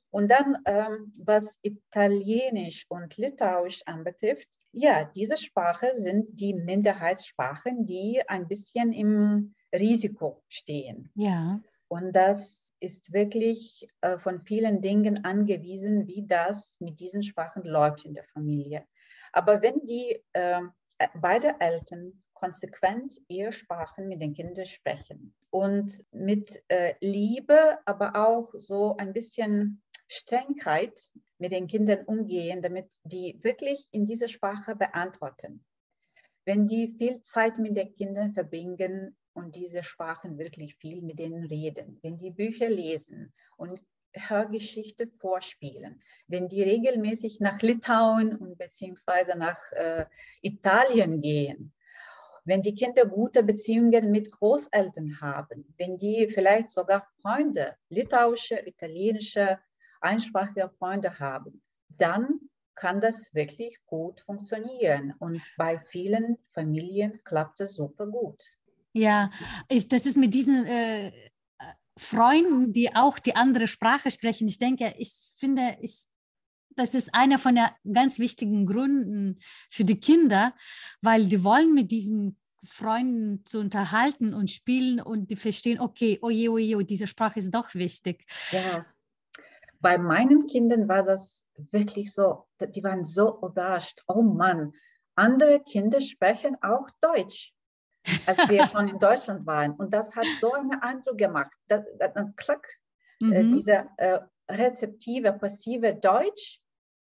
Und 0.09 0.29
dann, 0.29 0.57
ähm, 0.65 1.13
was 1.19 1.59
Italienisch 1.61 2.85
und 2.89 3.15
Litauisch 3.17 3.81
anbetrifft, 3.85 4.49
ja, 4.73 5.05
diese 5.15 5.37
Sprachen 5.37 5.89
sind 5.93 6.39
die 6.39 6.53
Minderheitssprachen, 6.53 7.85
die 7.85 8.21
ein 8.27 8.47
bisschen 8.47 8.91
im 8.91 9.55
Risiko 9.73 10.43
stehen. 10.49 11.11
Ja. 11.15 11.61
Und 11.87 12.13
das 12.13 12.60
ist 12.81 13.13
wirklich 13.13 13.87
äh, 14.01 14.17
von 14.17 14.41
vielen 14.41 14.81
Dingen 14.81 15.23
angewiesen, 15.23 16.07
wie 16.07 16.25
das 16.27 16.77
mit 16.79 16.99
diesen 16.99 17.23
Sprachen 17.23 17.63
läuft 17.63 18.05
in 18.05 18.13
der 18.13 18.25
Familie. 18.25 18.85
Aber 19.31 19.61
wenn 19.61 19.85
die 19.85 20.21
ähm, 20.33 20.71
äh, 20.97 21.07
beide 21.15 21.55
Eltern 21.59 22.21
konsequent 22.33 23.13
ihre 23.27 23.51
Sprachen 23.51 24.07
mit 24.07 24.21
den 24.21 24.33
Kindern 24.33 24.65
sprechen 24.65 25.33
und 25.51 26.03
mit 26.11 26.61
äh, 26.69 26.95
Liebe, 26.99 27.77
aber 27.85 28.15
auch 28.15 28.51
so 28.57 28.97
ein 28.97 29.13
bisschen 29.13 29.81
Strengheit 30.07 30.99
mit 31.37 31.51
den 31.51 31.67
Kindern 31.67 32.03
umgehen, 32.05 32.61
damit 32.61 32.89
die 33.03 33.39
wirklich 33.43 33.87
in 33.91 34.05
dieser 34.05 34.27
Sprache 34.27 34.75
beantworten. 34.75 35.63
Wenn 36.45 36.65
die 36.65 36.87
viel 36.87 37.21
Zeit 37.21 37.59
mit 37.59 37.77
den 37.77 37.93
Kindern 37.93 38.33
verbringen 38.33 39.15
und 39.33 39.55
diese 39.55 39.83
Sprachen 39.83 40.37
wirklich 40.37 40.75
viel 40.75 41.01
mit 41.01 41.19
denen 41.19 41.45
reden, 41.45 41.99
wenn 42.01 42.17
die 42.17 42.31
Bücher 42.31 42.69
lesen 42.69 43.33
und 43.57 43.81
Hörgeschichte 44.13 45.07
vorspielen. 45.07 46.01
Wenn 46.27 46.47
die 46.47 46.63
regelmäßig 46.63 47.39
nach 47.39 47.61
Litauen 47.61 48.35
und 48.35 48.57
beziehungsweise 48.57 49.37
nach 49.37 49.71
äh, 49.71 50.05
Italien 50.41 51.21
gehen, 51.21 51.73
wenn 52.43 52.61
die 52.61 52.73
Kinder 52.73 53.05
gute 53.05 53.43
Beziehungen 53.43 54.11
mit 54.11 54.31
Großeltern 54.31 55.21
haben, 55.21 55.73
wenn 55.77 55.97
die 55.97 56.27
vielleicht 56.27 56.71
sogar 56.71 57.07
Freunde, 57.21 57.75
litauische, 57.89 58.59
italienische, 58.65 59.59
einsprachige 60.01 60.69
Freunde 60.69 61.19
haben, 61.19 61.61
dann 61.89 62.39
kann 62.73 62.99
das 62.99 63.33
wirklich 63.35 63.77
gut 63.85 64.21
funktionieren. 64.21 65.13
Und 65.19 65.41
bei 65.55 65.79
vielen 65.79 66.37
Familien 66.53 67.23
klappt 67.23 67.61
es 67.61 67.75
super 67.75 68.07
gut. 68.07 68.43
Ja, 68.93 69.31
ist, 69.69 69.91
das 69.93 70.05
ist 70.05 70.17
mit 70.17 70.33
diesen 70.33 70.65
äh, 70.65 71.11
Freunden, 71.97 72.73
die 72.73 72.93
auch 72.95 73.19
die 73.19 73.35
andere 73.35 73.67
Sprache 73.67 74.11
sprechen. 74.11 74.47
Ich 74.47 74.57
denke, 74.57 74.93
ich 74.97 75.13
finde, 75.37 75.77
ich, 75.81 76.05
das 76.75 76.93
ist 76.93 77.13
einer 77.13 77.37
von 77.37 77.55
den 77.55 77.93
ganz 77.93 78.19
wichtigen 78.19 78.65
Gründen 78.65 79.39
für 79.69 79.83
die 79.83 79.99
Kinder, 79.99 80.53
weil 81.01 81.27
die 81.27 81.43
wollen 81.43 81.73
mit 81.73 81.91
diesen 81.91 82.37
Freunden 82.63 83.45
zu 83.45 83.59
unterhalten 83.59 84.33
und 84.33 84.51
spielen 84.51 84.99
und 84.99 85.31
die 85.31 85.35
verstehen, 85.35 85.79
okay, 85.79 86.19
oje, 86.21 86.51
oje, 86.51 86.85
diese 86.85 87.07
Sprache 87.07 87.39
ist 87.39 87.51
doch 87.51 87.73
wichtig. 87.73 88.25
Ja, 88.51 88.85
bei 89.79 89.97
meinen 89.97 90.45
Kindern 90.45 90.87
war 90.87 91.03
das 91.03 91.45
wirklich 91.55 92.13
so, 92.13 92.45
die 92.59 92.83
waren 92.83 93.03
so 93.03 93.39
überrascht, 93.41 94.03
oh 94.07 94.21
Mann, 94.21 94.73
andere 95.15 95.59
Kinder 95.61 96.01
sprechen 96.01 96.55
auch 96.61 96.87
Deutsch 97.01 97.53
als 98.25 98.49
wir 98.49 98.65
schon 98.67 98.87
in 98.89 98.99
Deutschland 98.99 99.45
waren. 99.45 99.73
Und 99.73 99.93
das 99.93 100.15
hat 100.15 100.25
so 100.39 100.53
einen 100.53 100.73
Eindruck 100.81 101.17
gemacht. 101.17 101.51
Das, 101.67 101.83
das, 101.99 102.13
klack, 102.35 102.67
äh, 103.21 103.25
mhm. 103.25 103.33
äh, 103.33 103.43
diese 103.43 103.87
äh, 103.97 104.19
rezeptive, 104.49 105.33
passive 105.33 105.95
Deutsch 105.95 106.61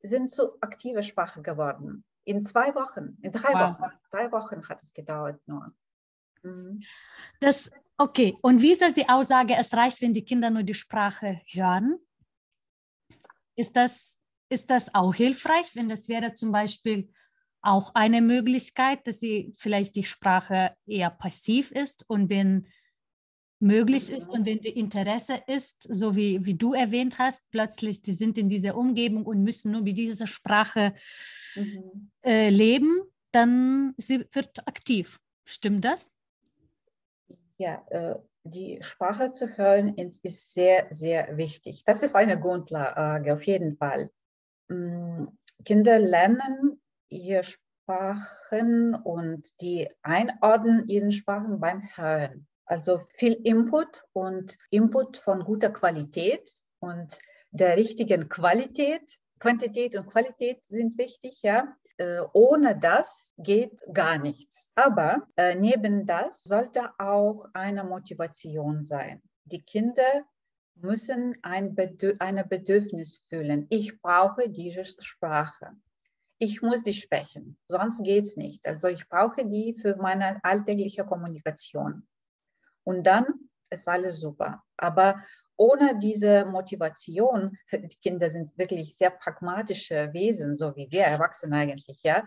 sind 0.02 0.32
zu 0.32 0.60
aktiver 0.60 1.02
Sprache 1.02 1.42
geworden. 1.42 2.04
In 2.24 2.42
zwei 2.42 2.74
Wochen, 2.74 3.18
in 3.22 3.32
drei 3.32 3.52
wow. 3.52 3.78
Wochen. 3.78 3.92
Drei 4.10 4.32
Wochen 4.32 4.68
hat 4.68 4.82
es 4.82 4.92
gedauert 4.92 5.40
nur. 5.46 5.72
Mhm. 6.42 6.82
Das, 7.40 7.70
okay, 7.96 8.36
und 8.42 8.62
wie 8.62 8.72
ist 8.72 8.82
das 8.82 8.94
die 8.94 9.08
Aussage, 9.08 9.54
es 9.58 9.72
reicht, 9.74 10.00
wenn 10.02 10.14
die 10.14 10.24
Kinder 10.24 10.50
nur 10.50 10.62
die 10.62 10.74
Sprache 10.74 11.40
hören? 11.46 11.98
Ist 13.56 13.76
das, 13.76 14.18
ist 14.48 14.70
das 14.70 14.94
auch 14.94 15.14
hilfreich, 15.14 15.74
wenn 15.74 15.88
das 15.88 16.08
wäre 16.08 16.34
zum 16.34 16.52
Beispiel 16.52 17.12
auch 17.62 17.94
eine 17.94 18.22
Möglichkeit, 18.22 19.06
dass 19.06 19.20
sie 19.20 19.54
vielleicht 19.56 19.94
die 19.96 20.04
Sprache 20.04 20.74
eher 20.86 21.10
passiv 21.10 21.70
ist 21.72 22.04
und 22.08 22.30
wenn 22.30 22.66
möglich 23.60 24.10
ist 24.10 24.28
und 24.28 24.46
wenn 24.46 24.60
die 24.60 24.78
Interesse 24.78 25.42
ist, 25.46 25.82
so 25.82 26.16
wie, 26.16 26.44
wie 26.44 26.54
du 26.54 26.72
erwähnt 26.72 27.18
hast, 27.18 27.48
plötzlich, 27.50 28.00
die 28.00 28.12
sind 28.12 28.38
in 28.38 28.48
dieser 28.48 28.76
Umgebung 28.76 29.26
und 29.26 29.42
müssen 29.42 29.72
nur 29.72 29.82
mit 29.82 29.98
dieser 29.98 30.26
Sprache 30.26 30.94
mhm. 31.54 32.10
äh, 32.24 32.48
leben, 32.48 33.02
dann 33.32 33.94
sie 33.98 34.26
wird 34.32 34.66
aktiv. 34.66 35.20
Stimmt 35.44 35.84
das? 35.84 36.16
Ja, 37.58 37.84
äh, 37.90 38.14
die 38.44 38.78
Sprache 38.80 39.32
zu 39.34 39.58
hören 39.58 39.96
ist 39.98 40.54
sehr, 40.54 40.86
sehr 40.90 41.36
wichtig. 41.36 41.84
Das 41.84 42.02
ist 42.02 42.16
eine 42.16 42.40
Grundlage 42.40 43.34
auf 43.34 43.42
jeden 43.42 43.76
Fall. 43.76 44.10
Mm, 44.68 45.26
Kinder 45.64 45.98
lernen 45.98 46.80
ihre 47.10 47.42
Sprachen 47.42 48.94
und 48.94 49.48
die 49.60 49.88
einordnen 50.02 50.88
ihren 50.88 51.12
Sprachen 51.12 51.60
beim 51.60 51.82
Hören. 51.94 52.46
Also 52.64 52.98
viel 52.98 53.32
Input 53.32 54.04
und 54.12 54.56
Input 54.70 55.16
von 55.16 55.44
guter 55.44 55.70
Qualität 55.70 56.50
und 56.78 57.18
der 57.50 57.76
richtigen 57.76 58.28
Qualität. 58.28 59.18
Quantität 59.40 59.96
und 59.96 60.06
Qualität 60.06 60.62
sind 60.68 60.96
wichtig, 60.98 61.40
ja. 61.42 61.76
Äh, 61.96 62.20
ohne 62.32 62.78
das 62.78 63.34
geht 63.38 63.82
gar 63.92 64.18
nichts. 64.18 64.70
Aber 64.74 65.26
äh, 65.36 65.54
neben 65.54 66.06
das 66.06 66.42
sollte 66.44 66.90
auch 66.98 67.46
eine 67.52 67.84
Motivation 67.84 68.84
sein. 68.84 69.20
Die 69.44 69.62
Kinder 69.62 70.24
müssen 70.76 71.36
ein 71.42 71.74
Bedürfnis 71.74 73.24
fühlen. 73.28 73.66
Ich 73.68 74.00
brauche 74.00 74.48
diese 74.48 74.84
Sprache. 74.84 75.72
Ich 76.42 76.62
muss 76.62 76.82
die 76.82 76.94
sprechen, 76.94 77.58
sonst 77.68 78.02
geht 78.02 78.24
es 78.24 78.36
nicht. 78.36 78.66
Also 78.66 78.88
ich 78.88 79.06
brauche 79.08 79.44
die 79.44 79.74
für 79.74 79.96
meine 79.96 80.42
alltägliche 80.42 81.04
Kommunikation. 81.04 82.08
Und 82.82 83.06
dann 83.06 83.26
ist 83.68 83.86
alles 83.86 84.20
super. 84.20 84.62
Aber 84.78 85.22
ohne 85.56 85.98
diese 85.98 86.46
Motivation, 86.46 87.58
die 87.70 87.98
Kinder 88.02 88.30
sind 88.30 88.56
wirklich 88.56 88.96
sehr 88.96 89.10
pragmatische 89.10 90.14
Wesen, 90.14 90.56
so 90.56 90.74
wie 90.76 90.90
wir 90.90 91.02
Erwachsene 91.02 91.56
eigentlich, 91.56 92.02
ja. 92.02 92.26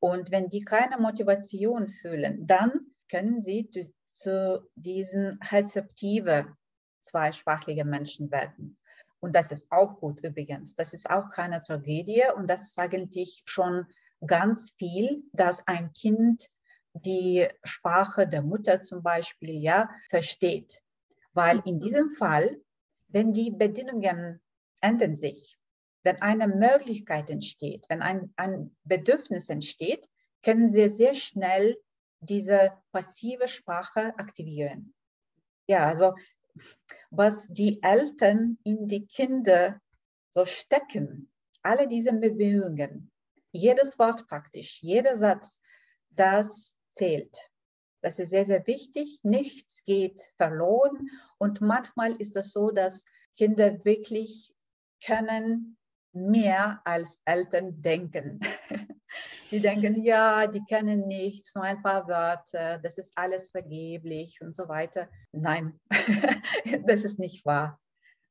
Und 0.00 0.32
wenn 0.32 0.48
die 0.48 0.64
keine 0.64 0.98
Motivation 0.98 1.88
fühlen, 1.88 2.44
dann 2.44 2.72
können 3.08 3.40
sie 3.40 3.70
zu 4.10 4.68
diesen 4.74 5.38
rezeptive 5.52 6.56
zweisprachige 7.00 7.84
Menschen 7.84 8.32
werden. 8.32 8.76
Und 9.22 9.34
das 9.34 9.52
ist 9.52 9.70
auch 9.70 10.00
gut 10.00 10.20
übrigens. 10.20 10.74
Das 10.74 10.92
ist 10.92 11.08
auch 11.08 11.30
keine 11.30 11.62
Tragödie 11.62 12.24
und 12.36 12.48
das 12.48 12.68
ist 12.68 12.78
eigentlich 12.78 13.42
schon 13.46 13.86
ganz 14.26 14.72
viel, 14.76 15.22
dass 15.32 15.66
ein 15.66 15.92
Kind 15.92 16.48
die 16.92 17.48
Sprache 17.64 18.26
der 18.26 18.42
Mutter 18.42 18.82
zum 18.82 19.02
Beispiel 19.02 19.62
ja 19.62 19.88
versteht. 20.10 20.82
Weil 21.32 21.62
in 21.64 21.80
diesem 21.80 22.10
Fall 22.10 22.60
wenn 23.12 23.32
die 23.32 23.50
Bedingungen 23.50 24.40
ändern 24.80 25.14
sich, 25.14 25.58
wenn 26.02 26.20
eine 26.20 26.48
Möglichkeit 26.48 27.30
entsteht, 27.30 27.84
wenn 27.88 28.02
ein, 28.02 28.32
ein 28.36 28.74
Bedürfnis 28.84 29.48
entsteht, 29.50 30.08
können 30.42 30.68
Sie 30.68 30.88
sehr 30.88 31.14
schnell 31.14 31.76
diese 32.20 32.72
passive 32.90 33.46
Sprache 33.48 34.18
aktivieren. 34.18 34.94
Ja, 35.68 35.86
also 35.86 36.14
was 37.10 37.48
die 37.48 37.82
Eltern 37.82 38.58
in 38.64 38.86
die 38.86 39.06
Kinder 39.06 39.80
so 40.30 40.44
stecken, 40.44 41.30
alle 41.62 41.86
diese 41.88 42.12
Bemühungen, 42.12 43.10
jedes 43.52 43.98
Wort 43.98 44.26
praktisch, 44.28 44.82
jeder 44.82 45.16
Satz, 45.16 45.60
das 46.10 46.76
zählt. 46.90 47.36
Das 48.00 48.18
ist 48.18 48.30
sehr, 48.30 48.44
sehr 48.44 48.66
wichtig. 48.66 49.20
Nichts 49.22 49.84
geht 49.84 50.32
verloren. 50.36 51.08
Und 51.38 51.60
manchmal 51.60 52.16
ist 52.16 52.36
es 52.36 52.50
so, 52.50 52.70
dass 52.70 53.04
Kinder 53.36 53.84
wirklich 53.84 54.54
können 55.04 55.76
mehr 56.12 56.80
als 56.84 57.22
Eltern 57.24 57.80
denken. 57.80 58.40
Die 59.50 59.60
denken, 59.60 60.02
ja, 60.02 60.46
die 60.46 60.62
kennen 60.68 61.06
nichts, 61.06 61.54
nur 61.54 61.64
ein 61.64 61.82
paar 61.82 62.08
Wörter, 62.08 62.78
das 62.78 62.98
ist 62.98 63.12
alles 63.16 63.50
vergeblich 63.50 64.38
und 64.40 64.56
so 64.56 64.68
weiter. 64.68 65.08
Nein, 65.32 65.78
das 66.86 67.04
ist 67.04 67.18
nicht 67.18 67.44
wahr. 67.44 67.78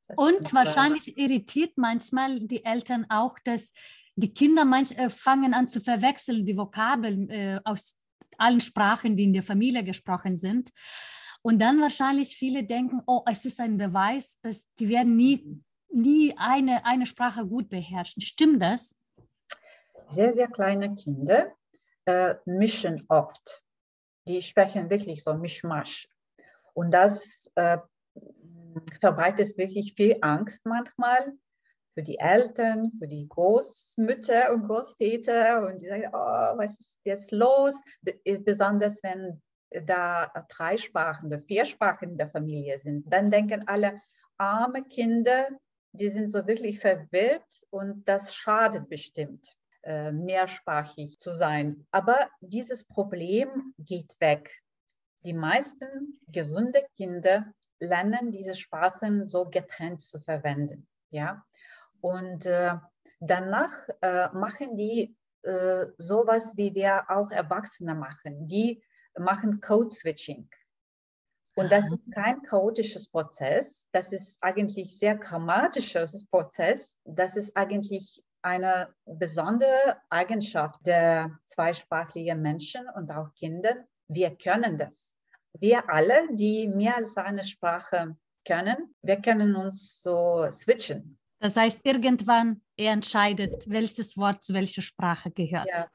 Das 0.08 0.18
und 0.18 0.54
wahrscheinlich 0.54 1.08
wahr. 1.08 1.18
irritiert 1.18 1.74
manchmal 1.78 2.40
die 2.42 2.66
Eltern 2.66 3.06
auch, 3.10 3.38
dass 3.44 3.72
die 4.16 4.34
Kinder 4.34 4.66
manch, 4.66 4.92
äh, 4.98 5.10
fangen 5.10 5.54
an 5.54 5.68
zu 5.68 5.80
verwechseln, 5.80 6.46
die 6.46 6.58
Vokabeln 6.58 7.30
äh, 7.30 7.60
aus 7.64 7.96
allen 8.38 8.62
Sprachen, 8.62 9.16
die 9.16 9.26
in 9.26 9.34
der 9.34 9.44
Familie 9.44 9.84
gesprochen 9.84 10.38
sind. 10.38 10.72
Und 11.42 11.60
dann 11.62 11.82
wahrscheinlich 11.82 12.36
viele 12.36 12.64
denken, 12.64 13.02
oh, 13.08 13.24
es 13.26 13.46
ist 13.46 13.60
ein 13.60 13.78
Beweis, 13.78 14.40
dass 14.42 14.66
die 14.80 14.90
werden 14.90 15.16
nie, 15.16 15.62
nie 15.92 16.34
eine, 16.38 16.86
eine 16.86 17.06
Sprache 17.06 17.46
gut 17.46 17.70
beherrschen. 17.70 18.22
Stimmt 18.22 18.62
das? 18.62 18.96
Sehr, 20.12 20.34
sehr 20.34 20.48
kleine 20.48 20.94
Kinder 20.96 21.52
äh, 22.06 22.36
mischen 22.46 23.06
oft. 23.08 23.64
Die 24.28 24.42
sprechen 24.42 24.90
wirklich 24.90 25.24
so 25.24 25.34
Mischmasch. 25.34 26.10
Und 26.74 26.92
das 26.92 27.52
äh, 27.56 27.78
verbreitet 29.00 29.58
wirklich 29.58 29.94
viel 29.96 30.18
Angst 30.22 30.66
manchmal 30.66 31.34
für 31.94 32.04
die 32.04 32.20
Eltern, 32.20 32.92
für 33.00 33.08
die 33.08 33.28
Großmütter 33.28 34.54
und 34.54 34.68
Großväter 34.68 35.68
und 35.68 35.82
die 35.82 35.88
sagen, 35.88 36.10
oh, 36.14 36.58
was 36.58 36.80
ist 36.80 37.00
jetzt 37.04 37.32
los? 37.32 37.82
Äh, 38.24 38.38
besonders 38.38 39.02
wenn 39.04 39.42
da 39.86 40.32
drei 40.50 40.78
Sprachen 40.78 41.28
oder 41.28 41.40
vier 41.40 41.66
Sprachen 41.66 42.12
in 42.12 42.18
der 42.18 42.30
Familie 42.30 42.80
sind, 42.80 43.12
dann 43.12 43.32
denken 43.32 43.68
alle, 43.68 44.02
arme 44.38 44.84
Kinder, 44.84 45.48
die 45.94 46.10
sind 46.10 46.30
so 46.30 46.48
wirklich 46.48 46.80
verwirrt 46.80 47.66
und 47.70 48.08
das 48.08 48.34
schadet 48.36 48.90
bestimmt, 48.90 49.56
äh, 49.84 50.12
mehrsprachig 50.12 51.20
zu 51.20 51.34
sein. 51.34 51.86
Aber 51.92 52.30
dieses 52.42 52.86
Problem 52.86 53.74
geht 53.78 54.16
weg. 54.20 54.62
Die 55.24 55.34
meisten 55.34 56.20
gesunde 56.28 56.84
Kinder 56.98 57.54
lernen 57.80 58.32
diese 58.32 58.56
Sprachen 58.56 59.28
so 59.28 59.50
getrennt 59.50 60.02
zu 60.02 60.20
verwenden. 60.20 60.88
Ja? 61.10 61.46
Und 62.00 62.46
äh, 62.46 62.76
danach 63.20 63.74
äh, 64.02 64.30
machen 64.34 64.76
die 64.76 65.16
äh, 65.44 65.88
sowas, 65.98 66.54
wie 66.56 66.76
wir 66.76 67.10
auch 67.10 67.32
Erwachsene 67.32 67.96
machen. 67.96 68.48
Die 68.48 68.84
machen 69.18 69.62
Code-Switching. 69.62 70.50
Und 71.56 71.72
das 71.72 71.92
ist 71.92 72.12
kein 72.14 72.42
chaotisches 72.44 73.10
Prozess, 73.10 73.88
das 73.92 74.14
ist 74.14 74.42
eigentlich 74.42 74.98
sehr 74.98 75.18
grammatisches 75.18 76.26
Prozess. 76.28 76.98
Das 77.04 77.36
ist 77.36 77.58
eigentlich 77.58 78.24
eine 78.42 78.94
besondere 79.06 79.98
Eigenschaft 80.10 80.80
der 80.86 81.40
zweisprachigen 81.46 82.42
Menschen 82.42 82.88
und 82.96 83.12
auch 83.12 83.34
Kinder. 83.36 83.86
Wir 84.08 84.36
können 84.36 84.78
das. 84.78 85.14
Wir 85.54 85.90
alle, 85.90 86.28
die 86.32 86.68
mehr 86.68 86.98
als 86.98 87.18
eine 87.18 87.44
Sprache 87.44 88.16
können, 88.46 88.96
wir 89.02 89.18
können 89.18 89.56
uns 89.56 90.02
so 90.02 90.48
switchen. 90.52 91.18
Das 91.40 91.56
heißt, 91.56 91.82
irgendwann 91.84 92.62
er 92.78 92.94
entscheidet, 92.94 93.68
welches 93.68 94.16
Wort 94.18 94.44
zu 94.44 94.54
welcher 94.54 94.82
Sprache 94.82 95.32
gehört. 95.32 95.68
Ja. 95.68 95.88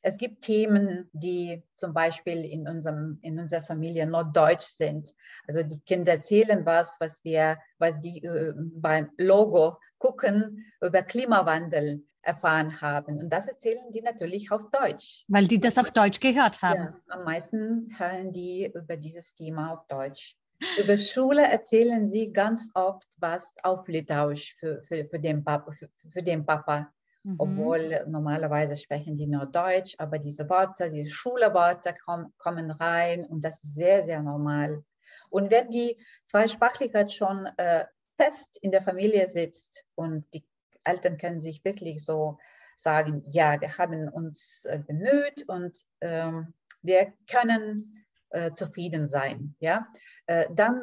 Es 0.00 0.16
gibt 0.16 0.42
Themen, 0.42 1.10
die 1.12 1.64
zum 1.74 1.92
Beispiel 1.92 2.44
in, 2.44 2.68
unserem, 2.68 3.18
in 3.22 3.38
unserer 3.38 3.64
Familie 3.64 4.06
norddeutsch 4.06 4.76
sind. 4.76 5.12
Also 5.48 5.64
die 5.64 5.80
Kinder 5.80 6.12
erzählen 6.12 6.64
was, 6.64 6.96
was 7.00 7.22
wir, 7.24 7.58
was 7.78 7.98
die 7.98 8.22
äh, 8.22 8.52
beim 8.56 9.10
Logo 9.18 9.78
gucken, 9.98 10.64
über 10.80 11.02
Klimawandel 11.02 12.04
erfahren 12.22 12.80
haben. 12.80 13.18
Und 13.18 13.30
das 13.30 13.48
erzählen 13.48 13.90
die 13.90 14.02
natürlich 14.02 14.50
auf 14.50 14.70
Deutsch. 14.70 15.24
Weil 15.28 15.46
die 15.46 15.60
das 15.60 15.78
auf 15.78 15.90
Deutsch 15.90 16.20
gehört 16.20 16.62
haben. 16.62 16.80
Ja, 16.80 17.00
am 17.08 17.24
meisten 17.24 17.94
hören 17.98 18.32
die 18.32 18.70
über 18.74 18.96
dieses 18.96 19.34
Thema 19.34 19.72
auf 19.72 19.86
Deutsch. 19.86 20.36
Über 20.78 20.98
Schule 20.98 21.42
erzählen 21.42 22.08
sie 22.08 22.32
ganz 22.32 22.70
oft 22.74 23.06
was 23.18 23.54
auf 23.62 23.86
Litauisch 23.86 24.54
für, 24.54 24.82
für, 24.82 25.06
für, 25.06 25.18
den, 25.20 25.44
Papa, 25.44 25.70
für, 25.72 25.88
für 26.10 26.22
den 26.22 26.44
Papa. 26.44 26.92
Mhm. 27.22 27.36
Obwohl 27.38 28.04
normalerweise 28.08 28.76
sprechen 28.76 29.16
die 29.16 29.26
nur 29.26 29.46
Deutsch, 29.46 29.94
aber 29.98 30.18
diese 30.18 30.48
Worte, 30.48 30.90
die 30.90 31.06
Schulworte 31.06 31.94
kommen, 32.04 32.32
kommen 32.38 32.70
rein 32.72 33.24
und 33.24 33.44
das 33.44 33.62
ist 33.62 33.74
sehr, 33.74 34.02
sehr 34.02 34.22
normal. 34.22 34.82
Und 35.30 35.50
wenn 35.50 35.70
die 35.70 35.96
Zweisprachigkeit 36.24 37.12
schon 37.12 37.46
äh, 37.56 37.84
fest 38.18 38.58
in 38.60 38.70
der 38.70 38.82
Familie 38.82 39.28
sitzt 39.28 39.84
und 39.94 40.26
die 40.34 40.44
Eltern 40.84 41.16
können 41.16 41.40
sich 41.40 41.64
wirklich 41.64 42.04
so 42.04 42.38
sagen, 42.76 43.22
ja, 43.26 43.60
wir 43.60 43.78
haben 43.78 44.08
uns 44.08 44.64
äh, 44.64 44.78
bemüht 44.78 45.48
und 45.48 45.78
ähm, 46.00 46.54
wir 46.82 47.12
können 47.30 48.04
äh, 48.30 48.52
zufrieden 48.52 49.08
sein. 49.08 49.56
Ja? 49.60 49.88
Äh, 50.26 50.46
dann, 50.52 50.82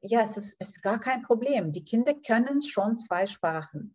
ja, 0.00 0.22
es 0.22 0.36
ist, 0.36 0.56
es 0.58 0.70
ist 0.70 0.82
gar 0.82 1.00
kein 1.00 1.22
Problem. 1.22 1.72
Die 1.72 1.84
Kinder 1.84 2.14
können 2.26 2.62
schon 2.62 2.96
zwei 2.96 3.26
Sprachen. 3.26 3.94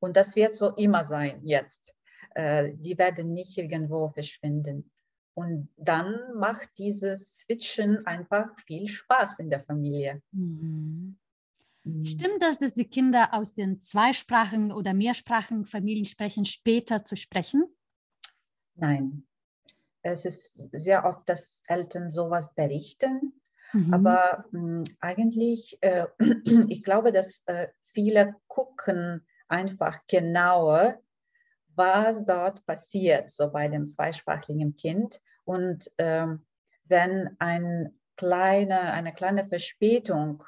Und 0.00 0.16
das 0.16 0.34
wird 0.34 0.54
so 0.54 0.70
immer 0.70 1.04
sein 1.04 1.40
jetzt. 1.44 1.94
Äh, 2.34 2.72
die 2.74 2.98
werden 2.98 3.32
nicht 3.32 3.56
irgendwo 3.58 4.08
verschwinden. 4.08 4.90
Und 5.34 5.68
dann 5.76 6.16
macht 6.34 6.70
dieses 6.78 7.38
Switchen 7.38 8.06
einfach 8.06 8.48
viel 8.66 8.88
Spaß 8.88 9.38
in 9.38 9.50
der 9.50 9.62
Familie. 9.62 10.22
Mhm. 10.32 11.19
Mhm. 11.98 12.04
Stimmt 12.04 12.42
das, 12.42 12.58
dass 12.58 12.74
die 12.74 12.88
Kinder 12.88 13.32
aus 13.32 13.54
den 13.54 13.82
zweisprachigen 13.82 14.72
oder 14.72 14.94
mehrsprachigen 14.94 15.64
Familien 15.64 16.04
sprechen, 16.04 16.44
später 16.44 17.04
zu 17.04 17.16
sprechen? 17.16 17.64
Nein. 18.74 19.26
Es 20.02 20.24
ist 20.24 20.70
sehr 20.72 21.04
oft, 21.04 21.28
dass 21.28 21.60
Eltern 21.66 22.10
sowas 22.10 22.54
berichten, 22.54 23.40
Mhm. 23.72 23.94
Aber 23.94 24.44
mh, 24.50 24.60
hm, 24.60 24.84
eigentlich, 25.00 25.78
äh, 25.80 26.06
ich 26.68 26.82
glaube, 26.82 27.12
dass 27.12 27.42
äh, 27.46 27.68
viele 27.84 28.34
gucken 28.48 29.26
einfach 29.48 29.98
genauer, 30.06 30.98
was 31.74 32.24
dort 32.24 32.64
passiert, 32.66 33.30
so 33.30 33.50
bei 33.50 33.68
dem 33.68 33.86
zweisprachigen 33.86 34.76
Kind. 34.76 35.20
Und 35.44 35.90
ähm, 35.98 36.44
wenn 36.84 37.36
ein 37.38 37.98
kleine, 38.16 38.80
eine 38.92 39.14
kleine 39.14 39.46
Verspätung 39.46 40.44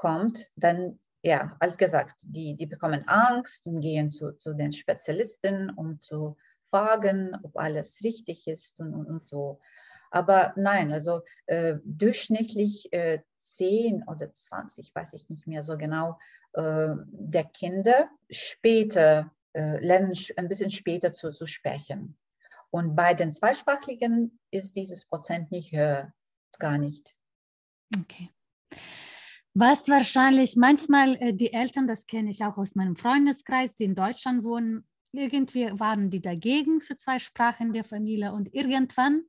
kommt, 0.00 0.50
dann, 0.56 0.98
ja, 1.22 1.54
als 1.60 1.76
gesagt, 1.76 2.16
die, 2.22 2.56
die 2.56 2.66
bekommen 2.66 3.06
Angst 3.06 3.66
und 3.66 3.82
gehen 3.82 4.10
zu, 4.10 4.32
zu 4.32 4.54
den 4.54 4.72
Spezialisten, 4.72 5.68
um 5.68 6.00
zu 6.00 6.38
fragen, 6.70 7.36
ob 7.42 7.58
alles 7.58 8.02
richtig 8.02 8.46
ist 8.46 8.80
und, 8.80 8.94
und, 8.94 9.06
und 9.06 9.28
so. 9.28 9.60
Aber 10.10 10.54
nein, 10.56 10.90
also 10.90 11.20
äh, 11.46 11.76
durchschnittlich 11.84 12.90
äh, 12.92 13.20
10 13.40 14.04
oder 14.08 14.32
20, 14.32 14.94
weiß 14.94 15.12
ich 15.12 15.28
nicht 15.28 15.46
mehr 15.46 15.62
so 15.62 15.76
genau, 15.76 16.18
äh, 16.54 16.88
der 17.12 17.44
Kinder 17.44 18.08
später 18.30 19.30
äh, 19.52 19.84
lernen 19.84 20.14
ein 20.36 20.48
bisschen 20.48 20.70
später 20.70 21.12
zu, 21.12 21.30
zu 21.30 21.44
sprechen. 21.44 22.16
Und 22.70 22.96
bei 22.96 23.12
den 23.12 23.32
Zweisprachigen 23.32 24.38
ist 24.50 24.76
dieses 24.76 25.04
Prozent 25.04 25.50
nicht 25.50 25.72
höher, 25.72 26.12
gar 26.58 26.78
nicht. 26.78 27.14
Okay. 27.98 28.30
Was 29.54 29.88
wahrscheinlich 29.88 30.56
manchmal 30.56 31.16
äh, 31.16 31.34
die 31.34 31.52
Eltern, 31.52 31.86
das 31.86 32.06
kenne 32.06 32.30
ich 32.30 32.44
auch 32.44 32.56
aus 32.56 32.74
meinem 32.74 32.96
Freundeskreis, 32.96 33.74
die 33.74 33.84
in 33.84 33.94
Deutschland 33.94 34.44
wohnen, 34.44 34.86
irgendwie 35.12 35.66
waren 35.78 36.08
die 36.08 36.20
dagegen 36.20 36.80
für 36.80 36.96
zwei 36.96 37.18
Sprachen 37.18 37.68
in 37.68 37.72
der 37.72 37.84
Familie 37.84 38.32
und 38.32 38.54
irgendwann 38.54 39.24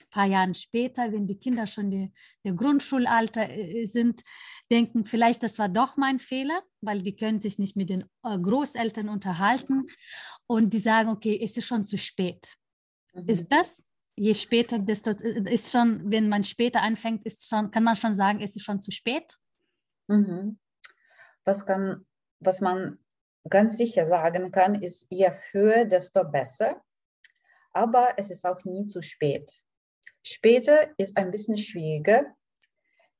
ein 0.00 0.08
paar 0.10 0.26
Jahren 0.26 0.54
später, 0.54 1.12
wenn 1.12 1.26
die 1.26 1.38
Kinder 1.38 1.66
schon 1.66 1.90
die, 1.90 2.12
der 2.44 2.54
Grundschulalter 2.54 3.48
äh, 3.48 3.86
sind, 3.86 4.22
denken, 4.70 5.04
vielleicht 5.06 5.42
das 5.42 5.58
war 5.58 5.68
doch 5.68 5.96
mein 5.96 6.18
Fehler, 6.18 6.62
weil 6.80 7.02
die 7.02 7.16
können 7.16 7.40
sich 7.40 7.58
nicht 7.58 7.76
mit 7.76 7.88
den 7.88 8.04
äh, 8.24 8.38
Großeltern 8.38 9.08
unterhalten 9.08 9.86
und 10.46 10.72
die 10.72 10.78
sagen, 10.78 11.08
okay, 11.10 11.38
es 11.42 11.56
ist 11.56 11.66
schon 11.66 11.84
zu 11.84 11.98
spät. 11.98 12.56
Mhm. 13.14 13.28
Ist 13.28 13.46
das, 13.48 13.82
je 14.16 14.34
später, 14.34 14.78
desto 14.78 15.10
ist 15.10 15.70
schon, 15.70 16.10
wenn 16.10 16.28
man 16.28 16.42
später 16.42 16.82
anfängt, 16.82 17.24
ist 17.24 17.46
schon, 17.48 17.70
kann 17.70 17.84
man 17.84 17.96
schon 17.96 18.14
sagen, 18.14 18.40
es 18.40 18.56
ist 18.56 18.64
schon 18.64 18.80
zu 18.80 18.90
spät? 18.90 19.36
Mhm. 20.08 20.58
Was, 21.44 21.66
kann, 21.66 22.06
was 22.40 22.60
man 22.60 22.98
ganz 23.48 23.76
sicher 23.76 24.06
sagen 24.06 24.50
kann, 24.50 24.82
ist, 24.82 25.06
je 25.10 25.30
früher, 25.30 25.84
desto 25.84 26.24
besser. 26.24 26.82
Aber 27.72 28.14
es 28.16 28.30
ist 28.30 28.44
auch 28.46 28.64
nie 28.64 28.86
zu 28.86 29.02
spät. 29.02 29.62
Später 30.22 30.88
ist 30.98 31.16
ein 31.16 31.30
bisschen 31.30 31.58
schwieriger. 31.58 32.24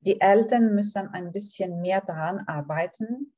Die 0.00 0.20
Eltern 0.20 0.74
müssen 0.74 1.08
ein 1.08 1.30
bisschen 1.30 1.80
mehr 1.82 2.00
daran 2.00 2.40
arbeiten. 2.46 3.34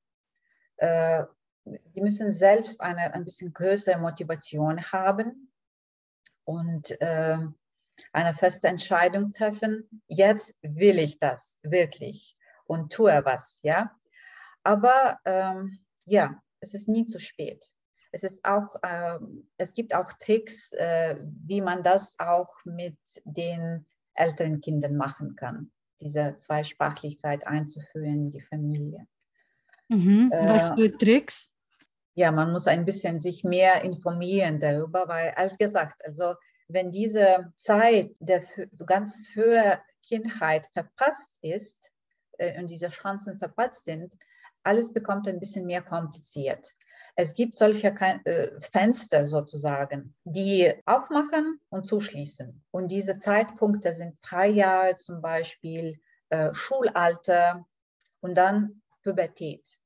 Äh, 0.76 1.24
die 1.64 2.00
müssen 2.00 2.32
selbst 2.32 2.80
eine 2.80 3.12
ein 3.12 3.24
bisschen 3.24 3.52
größere 3.52 3.98
Motivation 3.98 4.80
haben 4.92 5.47
und 6.48 7.00
äh, 7.00 7.38
eine 8.12 8.34
feste 8.34 8.68
Entscheidung 8.68 9.32
treffen. 9.32 10.02
Jetzt 10.06 10.56
will 10.62 10.98
ich 10.98 11.18
das 11.18 11.58
wirklich 11.62 12.36
und 12.64 12.92
tue 12.92 13.24
was, 13.24 13.60
ja. 13.62 13.90
Aber 14.62 15.18
ähm, 15.24 15.78
ja, 16.04 16.40
es 16.60 16.74
ist 16.74 16.88
nie 16.88 17.06
zu 17.06 17.18
spät 17.18 17.64
es 18.12 18.24
ist 18.24 18.44
auch, 18.44 18.76
äh, 18.82 19.18
es 19.56 19.74
gibt 19.74 19.94
auch 19.94 20.12
Tricks, 20.20 20.72
äh, 20.72 21.16
wie 21.46 21.60
man 21.60 21.82
das 21.82 22.18
auch 22.18 22.54
mit 22.64 22.98
den 23.24 23.86
älteren 24.14 24.60
Kindern 24.60 24.96
machen 24.96 25.36
kann, 25.36 25.70
diese 26.00 26.34
Zweisprachlichkeit 26.36 27.46
einzuführen 27.46 28.26
in 28.26 28.30
die 28.30 28.40
Familie. 28.40 29.06
Mhm. 29.88 30.30
Was 30.30 30.70
für 30.70 30.96
Tricks? 30.96 31.54
Ja, 32.18 32.32
man 32.32 32.50
muss 32.50 32.66
ein 32.66 32.84
bisschen 32.84 33.20
sich 33.20 33.44
mehr 33.44 33.82
informieren 33.82 34.58
darüber, 34.58 35.06
weil, 35.06 35.34
als 35.36 35.56
gesagt, 35.56 36.04
also 36.04 36.34
wenn 36.66 36.90
diese 36.90 37.52
Zeit 37.54 38.10
der 38.18 38.42
ganz 38.84 39.28
frühen 39.28 39.78
Kindheit 40.02 40.66
verpasst 40.72 41.30
ist 41.42 41.92
äh, 42.38 42.60
und 42.60 42.66
diese 42.70 42.88
Chancen 42.88 43.38
verpasst 43.38 43.84
sind, 43.84 44.12
alles 44.64 44.92
bekommt 44.92 45.28
ein 45.28 45.38
bisschen 45.38 45.64
mehr 45.64 45.80
kompliziert. 45.80 46.74
Es 47.14 47.34
gibt 47.34 47.56
solche 47.56 47.94
äh, 47.94 48.60
Fenster 48.62 49.24
sozusagen, 49.24 50.16
die 50.24 50.74
aufmachen 50.86 51.60
und 51.68 51.86
zuschließen. 51.86 52.64
Und 52.72 52.88
diese 52.88 53.16
Zeitpunkte 53.18 53.92
sind 53.92 54.16
drei 54.22 54.48
Jahre 54.48 54.96
zum 54.96 55.22
Beispiel, 55.22 56.00
äh, 56.30 56.52
Schulalter 56.52 57.64
und 58.18 58.34
dann 58.34 58.82
Pubertät. 59.04 59.78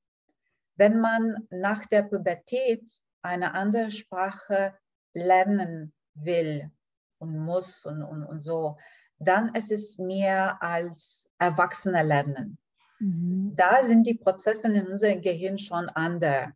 Wenn 0.77 1.01
man 1.01 1.47
nach 1.51 1.87
der 1.87 2.03
Pubertät 2.03 2.83
eine 3.23 3.55
andere 3.55 3.91
Sprache 3.91 4.75
lernen 5.15 5.93
will 6.15 6.71
und 7.19 7.39
muss 7.39 7.85
und, 7.85 8.03
und, 8.03 8.25
und 8.25 8.41
so, 8.41 8.79
dann 9.19 9.55
ist 9.55 9.71
es 9.71 9.99
mehr 9.99 10.63
als 10.63 11.31
Erwachsene 11.39 12.03
lernen. 12.03 12.59
Mhm. 12.99 13.53
Da 13.55 13.83
sind 13.83 14.07
die 14.07 14.15
Prozesse 14.15 14.73
in 14.73 14.87
unserem 14.87 15.21
Gehirn 15.23 15.59
schon 15.59 15.89
anders. 15.89 16.51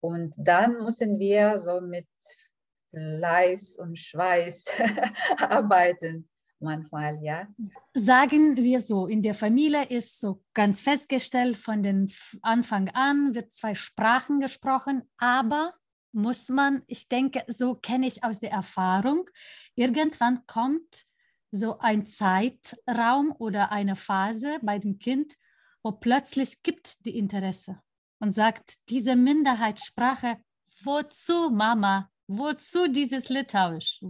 Und 0.00 0.34
dann 0.36 0.78
müssen 0.84 1.18
wir 1.18 1.58
so 1.58 1.80
mit 1.80 2.06
Fleiß 2.90 3.76
und 3.76 3.98
Schweiß 3.98 4.66
arbeiten 5.38 6.28
manchmal, 6.60 7.22
ja. 7.22 7.46
Sagen 7.94 8.56
wir 8.56 8.80
so, 8.80 9.06
in 9.06 9.22
der 9.22 9.34
Familie 9.34 9.84
ist 9.84 10.20
so 10.20 10.42
ganz 10.54 10.80
festgestellt, 10.80 11.56
von 11.56 11.82
den 11.82 12.12
Anfang 12.42 12.88
an 12.90 13.34
wird 13.34 13.52
zwei 13.52 13.74
Sprachen 13.74 14.40
gesprochen, 14.40 15.02
aber 15.18 15.74
muss 16.12 16.48
man, 16.48 16.82
ich 16.86 17.08
denke, 17.08 17.44
so 17.48 17.74
kenne 17.74 18.06
ich 18.06 18.24
aus 18.24 18.40
der 18.40 18.50
Erfahrung, 18.50 19.28
irgendwann 19.74 20.46
kommt 20.46 21.04
so 21.50 21.78
ein 21.78 22.06
Zeitraum 22.06 23.34
oder 23.38 23.70
eine 23.70 23.96
Phase 23.96 24.58
bei 24.62 24.78
dem 24.78 24.98
Kind, 24.98 25.34
wo 25.82 25.92
plötzlich 25.92 26.62
gibt 26.62 27.04
die 27.06 27.16
Interesse 27.16 27.80
und 28.18 28.32
sagt, 28.32 28.76
diese 28.88 29.14
Minderheitssprache, 29.14 30.38
wozu 30.82 31.50
Mama? 31.50 32.10
Wozu 32.28 32.88
dieses 32.88 33.28
Litauisch? 33.28 34.00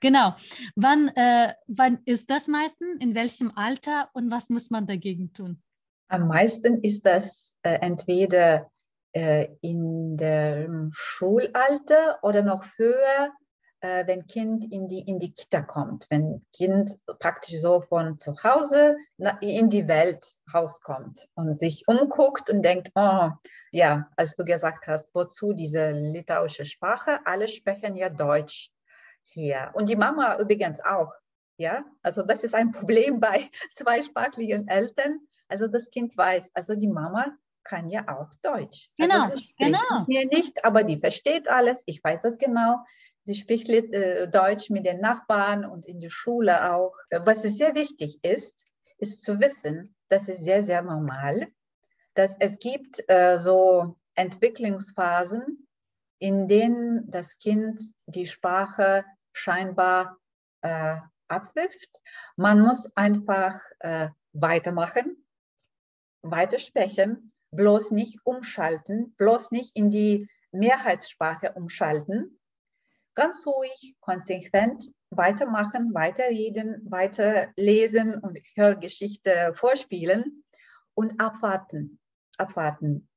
Genau. 0.00 0.34
Wann, 0.76 1.08
äh, 1.16 1.54
wann 1.66 1.98
ist 2.04 2.30
das 2.30 2.46
meistens? 2.46 3.02
In 3.02 3.14
welchem 3.14 3.52
Alter 3.56 4.10
und 4.12 4.30
was 4.30 4.48
muss 4.48 4.70
man 4.70 4.86
dagegen 4.86 5.32
tun? 5.32 5.60
Am 6.08 6.28
meisten 6.28 6.82
ist 6.82 7.04
das 7.04 7.56
äh, 7.62 7.78
entweder 7.80 8.70
äh, 9.12 9.48
in 9.60 10.16
dem 10.16 10.90
Schulalter 10.92 12.18
oder 12.22 12.42
noch 12.42 12.64
früher 12.64 13.32
äh, 13.82 14.06
wenn 14.06 14.26
Kind 14.26 14.70
in 14.72 14.88
die, 14.88 15.00
in 15.00 15.18
die 15.18 15.32
Kita 15.32 15.60
kommt, 15.60 16.06
wenn 16.08 16.44
Kind 16.52 16.98
praktisch 17.18 17.60
so 17.60 17.80
von 17.82 18.18
zu 18.18 18.34
Hause 18.42 18.96
in 19.40 19.70
die 19.70 19.88
Welt 19.88 20.24
rauskommt 20.54 21.28
und 21.34 21.58
sich 21.58 21.86
umguckt 21.88 22.48
und 22.48 22.62
denkt, 22.62 22.90
oh, 22.94 23.30
ja, 23.72 24.08
als 24.16 24.36
du 24.36 24.44
gesagt 24.44 24.86
hast, 24.86 25.14
wozu 25.14 25.52
diese 25.52 25.90
litauische 25.90 26.64
Sprache? 26.64 27.18
Alle 27.24 27.48
sprechen 27.48 27.96
ja 27.96 28.08
Deutsch 28.08 28.70
hier. 29.24 29.70
Und 29.74 29.88
die 29.88 29.96
Mama 29.96 30.38
übrigens 30.38 30.80
auch. 30.80 31.12
Ja, 31.58 31.84
also 32.02 32.22
das 32.22 32.44
ist 32.44 32.54
ein 32.54 32.72
Problem 32.72 33.20
bei 33.20 33.50
zweisprachigen 33.74 34.68
Eltern. 34.68 35.20
Also 35.48 35.66
das 35.66 35.90
Kind 35.90 36.16
weiß, 36.16 36.50
also 36.54 36.74
die 36.76 36.88
Mama 36.88 37.36
kann 37.64 37.88
ja 37.88 38.08
auch 38.08 38.32
Deutsch. 38.42 38.90
Genau, 38.96 39.24
also 39.24 39.52
genau. 39.58 40.04
Mir 40.06 40.26
nicht, 40.26 40.64
aber 40.64 40.82
die 40.82 40.98
versteht 40.98 41.48
alles. 41.48 41.82
Ich 41.86 42.02
weiß 42.02 42.22
das 42.22 42.38
genau. 42.38 42.84
Sie 43.24 43.34
spricht 43.34 43.68
äh, 43.68 44.28
Deutsch 44.28 44.70
mit 44.70 44.84
den 44.84 45.00
Nachbarn 45.00 45.64
und 45.64 45.86
in 45.86 46.00
der 46.00 46.10
Schule 46.10 46.72
auch. 46.74 46.94
Was 47.10 47.42
sehr 47.42 47.74
wichtig 47.74 48.18
ist, 48.22 48.66
ist 48.98 49.22
zu 49.22 49.40
wissen, 49.40 49.94
das 50.08 50.28
ist 50.28 50.44
sehr, 50.44 50.62
sehr 50.62 50.82
normal, 50.82 51.48
dass 52.14 52.36
es 52.40 52.58
gibt 52.58 53.02
äh, 53.08 53.36
so 53.38 53.96
Entwicklungsphasen, 54.14 55.66
in 56.18 56.48
denen 56.48 57.10
das 57.10 57.38
Kind 57.38 57.82
die 58.06 58.26
Sprache 58.26 59.04
scheinbar 59.32 60.18
äh, 60.60 60.96
abwirft. 61.28 62.00
Man 62.36 62.60
muss 62.60 62.94
einfach 62.96 63.60
äh, 63.80 64.08
weitermachen, 64.32 65.24
weitersprechen, 66.22 67.32
bloß 67.50 67.90
nicht 67.92 68.18
umschalten, 68.24 69.14
bloß 69.16 69.50
nicht 69.50 69.74
in 69.74 69.90
die 69.90 70.28
Mehrheitssprache 70.52 71.52
umschalten, 71.52 72.38
ganz 73.14 73.46
ruhig, 73.46 73.94
konsequent 74.00 74.90
weitermachen, 75.10 75.92
weiterreden, 75.94 76.80
weiterlesen 76.88 78.18
und 78.18 78.38
Hörgeschichte 78.54 79.52
vorspielen 79.54 80.44
und 80.94 81.20
abwarten, 81.20 81.98
abwarten. 82.38 83.08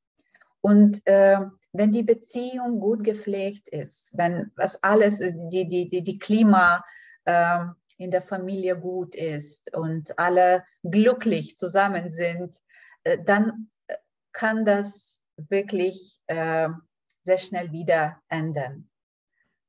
Und 0.62 1.05
äh, 1.05 1.39
wenn 1.73 1.91
die 1.91 2.03
Beziehung 2.03 2.79
gut 2.79 3.03
gepflegt 3.03 3.67
ist, 3.67 4.17
wenn 4.17 4.51
das 4.55 4.81
alles, 4.84 5.19
die, 5.19 5.67
die, 5.67 5.89
die, 5.89 6.03
die 6.03 6.17
Klima 6.17 6.84
äh, 7.25 7.65
in 7.97 8.12
der 8.12 8.21
Familie 8.21 8.77
gut 8.77 9.15
ist 9.15 9.75
und 9.75 10.17
alle 10.17 10.65
glücklich 10.84 11.58
zusammen 11.58 12.12
sind, 12.12 12.58
äh, 13.03 13.17
dann 13.23 13.69
kann 14.31 14.65
das 14.65 15.21
wirklich 15.38 16.19
äh, 16.27 16.69
sehr 17.23 17.38
schnell 17.38 17.71
wieder 17.71 18.21
ändern. 18.27 18.89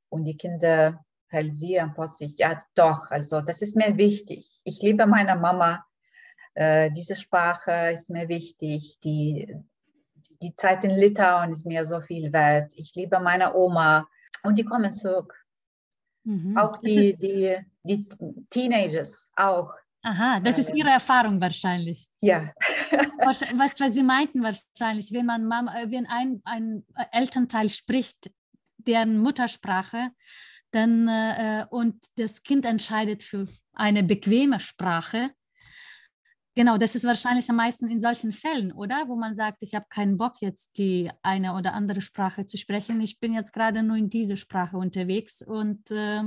Und 0.09 0.25
die 0.25 0.37
Kinder 0.37 1.03
realisieren 1.31 1.93
plötzlich, 1.93 2.37
ja 2.37 2.63
doch, 2.75 3.11
also 3.11 3.41
das 3.41 3.61
ist 3.61 3.75
mir 3.75 3.97
wichtig. 3.97 4.61
Ich 4.63 4.81
liebe 4.81 5.05
meine 5.05 5.35
Mama, 5.35 5.85
äh, 6.53 6.89
diese 6.91 7.15
Sprache 7.15 7.91
ist 7.93 8.09
mir 8.09 8.29
wichtig, 8.29 8.97
die, 9.03 9.55
die 10.41 10.55
Zeit 10.55 10.85
in 10.85 10.91
Litauen 10.91 11.51
ist 11.51 11.65
mir 11.65 11.85
so 11.85 12.01
viel 12.01 12.31
wert. 12.31 12.71
Ich 12.75 12.93
liebe 12.95 13.19
meine 13.19 13.53
Oma 13.53 14.07
und 14.43 14.57
die 14.57 14.65
kommen 14.65 14.91
zurück. 14.91 15.33
Mhm. 16.23 16.57
Auch 16.57 16.77
die, 16.77 17.15
die, 17.15 17.57
die 17.83 18.07
Teenagers 18.49 19.29
auch. 19.35 19.71
Aha, 20.03 20.39
das 20.39 20.57
ist 20.57 20.73
Ihre 20.73 20.89
Erfahrung 20.89 21.41
wahrscheinlich. 21.41 22.09
Ja. 22.21 22.53
was, 23.25 23.41
was 23.41 23.93
Sie 23.93 24.03
meinten 24.03 24.41
wahrscheinlich, 24.41 25.11
wenn 25.13 25.25
man 25.25 25.45
Mama, 25.45 25.73
wenn 25.87 26.05
ein, 26.05 26.41
ein 26.45 26.85
Elternteil 27.11 27.69
spricht, 27.69 28.31
deren 28.87 29.19
Muttersprache, 29.19 30.09
dann 30.71 31.07
äh, 31.07 31.65
und 31.69 32.03
das 32.15 32.43
Kind 32.43 32.65
entscheidet 32.65 33.23
für 33.23 33.47
eine 33.73 34.03
bequeme 34.03 34.59
Sprache, 34.59 35.31
Genau, 36.57 36.79
das 36.79 36.95
ist 36.95 37.03
wahrscheinlich 37.03 37.47
am 37.51 37.57
meisten 37.57 37.87
in 37.87 38.01
solchen 38.01 38.33
Fällen, 38.33 38.71
oder? 38.71 39.03
Wo 39.05 39.15
man 39.15 39.35
sagt, 39.35 39.61
ich 39.61 39.75
habe 39.75 39.85
keinen 39.89 40.17
Bock 40.17 40.41
jetzt 40.41 40.79
die 40.79 41.07
eine 41.21 41.53
oder 41.53 41.75
andere 41.75 42.01
Sprache 42.01 42.47
zu 42.47 42.57
sprechen. 42.57 42.99
Ich 42.99 43.19
bin 43.19 43.35
jetzt 43.35 43.53
gerade 43.53 43.83
nur 43.83 43.95
in 43.95 44.09
diese 44.09 44.37
Sprache 44.37 44.75
unterwegs 44.75 45.43
und, 45.43 45.91
äh, 45.91 46.23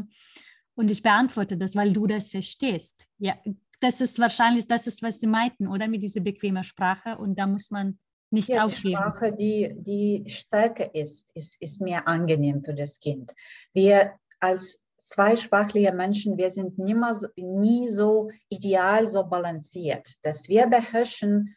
und 0.76 0.88
ich 0.88 1.02
beantworte 1.02 1.56
das, 1.56 1.74
weil 1.74 1.92
du 1.92 2.06
das 2.06 2.28
verstehst. 2.30 3.08
Ja, 3.18 3.34
das 3.80 4.00
ist 4.00 4.20
wahrscheinlich, 4.20 4.68
das 4.68 4.86
ist, 4.86 5.02
was 5.02 5.18
sie 5.18 5.26
meinten, 5.26 5.66
oder? 5.66 5.88
Mit 5.88 6.04
dieser 6.04 6.20
bequemen 6.20 6.62
Sprache 6.62 7.18
und 7.18 7.36
da 7.36 7.48
muss 7.48 7.72
man 7.72 7.98
nicht 8.30 8.48
ja, 8.48 8.64
aufgeben. 8.64 8.88
Die 8.88 8.96
Sprache, 8.96 9.32
die, 9.32 9.74
die 9.76 10.24
stärker 10.28 10.94
ist, 10.94 11.30
ist, 11.34 11.60
ist 11.60 11.80
mehr 11.80 12.06
angenehm 12.06 12.62
für 12.62 12.74
das 12.74 13.00
Kind. 13.00 13.34
Wir 13.72 14.14
als 14.38 14.80
zweisprachliche 14.98 15.92
Menschen, 15.92 16.36
wir 16.36 16.50
sind 16.50 16.78
nie, 16.78 16.94
so, 17.14 17.28
nie 17.36 17.88
so 17.88 18.30
ideal, 18.48 19.08
so 19.08 19.24
balanciert, 19.24 20.08
dass 20.22 20.48
wir 20.48 20.66
beherrschen 20.66 21.56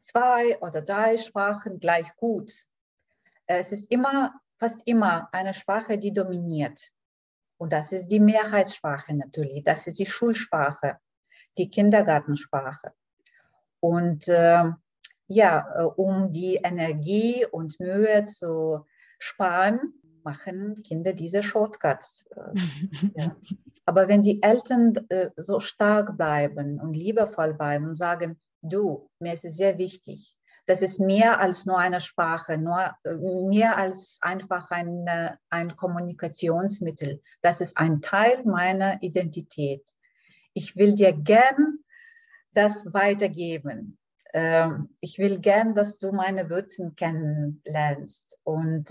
zwei 0.00 0.58
oder 0.60 0.82
drei 0.82 1.16
Sprachen 1.16 1.80
gleich 1.80 2.14
gut. 2.16 2.52
Es 3.46 3.72
ist 3.72 3.90
immer, 3.90 4.34
fast 4.58 4.82
immer 4.86 5.28
eine 5.32 5.54
Sprache, 5.54 5.98
die 5.98 6.12
dominiert. 6.12 6.90
Und 7.56 7.72
das 7.72 7.92
ist 7.92 8.08
die 8.08 8.20
Mehrheitssprache 8.20 9.14
natürlich. 9.14 9.64
Das 9.64 9.86
ist 9.86 9.98
die 9.98 10.06
Schulsprache, 10.06 10.98
die 11.56 11.70
Kindergartensprache. 11.70 12.92
Und 13.80 14.28
äh, 14.28 14.64
ja, 15.26 15.66
äh, 15.76 15.82
um 15.84 16.30
die 16.30 16.56
Energie 16.56 17.46
und 17.50 17.80
Mühe 17.80 18.24
zu 18.24 18.86
sparen, 19.18 19.94
machen 20.22 20.82
Kinder 20.82 21.12
diese 21.12 21.42
Shortcuts. 21.42 22.26
Äh, 22.30 23.20
ja. 23.20 23.36
Aber 23.86 24.08
wenn 24.08 24.22
die 24.22 24.42
Eltern 24.42 24.94
äh, 25.10 25.30
so 25.36 25.60
stark 25.60 26.16
bleiben 26.16 26.80
und 26.80 26.94
liebevoll 26.94 27.52
bleiben 27.52 27.86
und 27.86 27.96
sagen, 27.96 28.40
du, 28.62 29.10
mir 29.18 29.34
ist 29.34 29.44
es 29.44 29.56
sehr 29.56 29.76
wichtig, 29.76 30.34
das 30.66 30.80
ist 30.80 30.98
mehr 30.98 31.40
als 31.40 31.66
nur 31.66 31.78
eine 31.78 32.00
Sprache, 32.00 32.56
nur, 32.56 32.94
mehr 33.50 33.76
als 33.76 34.18
einfach 34.22 34.70
ein, 34.70 35.06
ein 35.50 35.76
Kommunikationsmittel. 35.76 37.20
Das 37.42 37.60
ist 37.60 37.76
ein 37.76 38.00
Teil 38.00 38.42
meiner 38.44 39.02
Identität. 39.02 39.84
Ich 40.54 40.76
will 40.76 40.94
dir 40.94 41.12
gern 41.12 41.80
das 42.54 42.94
weitergeben. 42.94 43.98
Ähm, 44.34 44.90
ich 45.00 45.18
will 45.18 45.38
gern, 45.38 45.74
dass 45.74 45.96
du 45.96 46.12
meine 46.12 46.50
Wurzeln 46.50 46.94
kennenlernst. 46.96 48.38
Und 48.44 48.90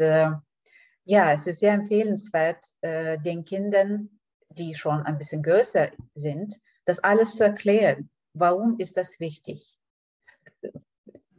ja, 1.05 1.33
es 1.33 1.47
ist 1.47 1.59
sehr 1.59 1.73
empfehlenswert, 1.73 2.65
äh, 2.81 3.19
den 3.19 3.45
Kindern, 3.45 4.09
die 4.49 4.73
schon 4.73 5.01
ein 5.03 5.17
bisschen 5.17 5.43
größer 5.43 5.89
sind, 6.15 6.59
das 6.85 6.99
alles 6.99 7.35
zu 7.35 7.43
erklären. 7.43 8.09
Warum 8.33 8.79
ist 8.79 8.97
das 8.97 9.19
wichtig? 9.19 9.77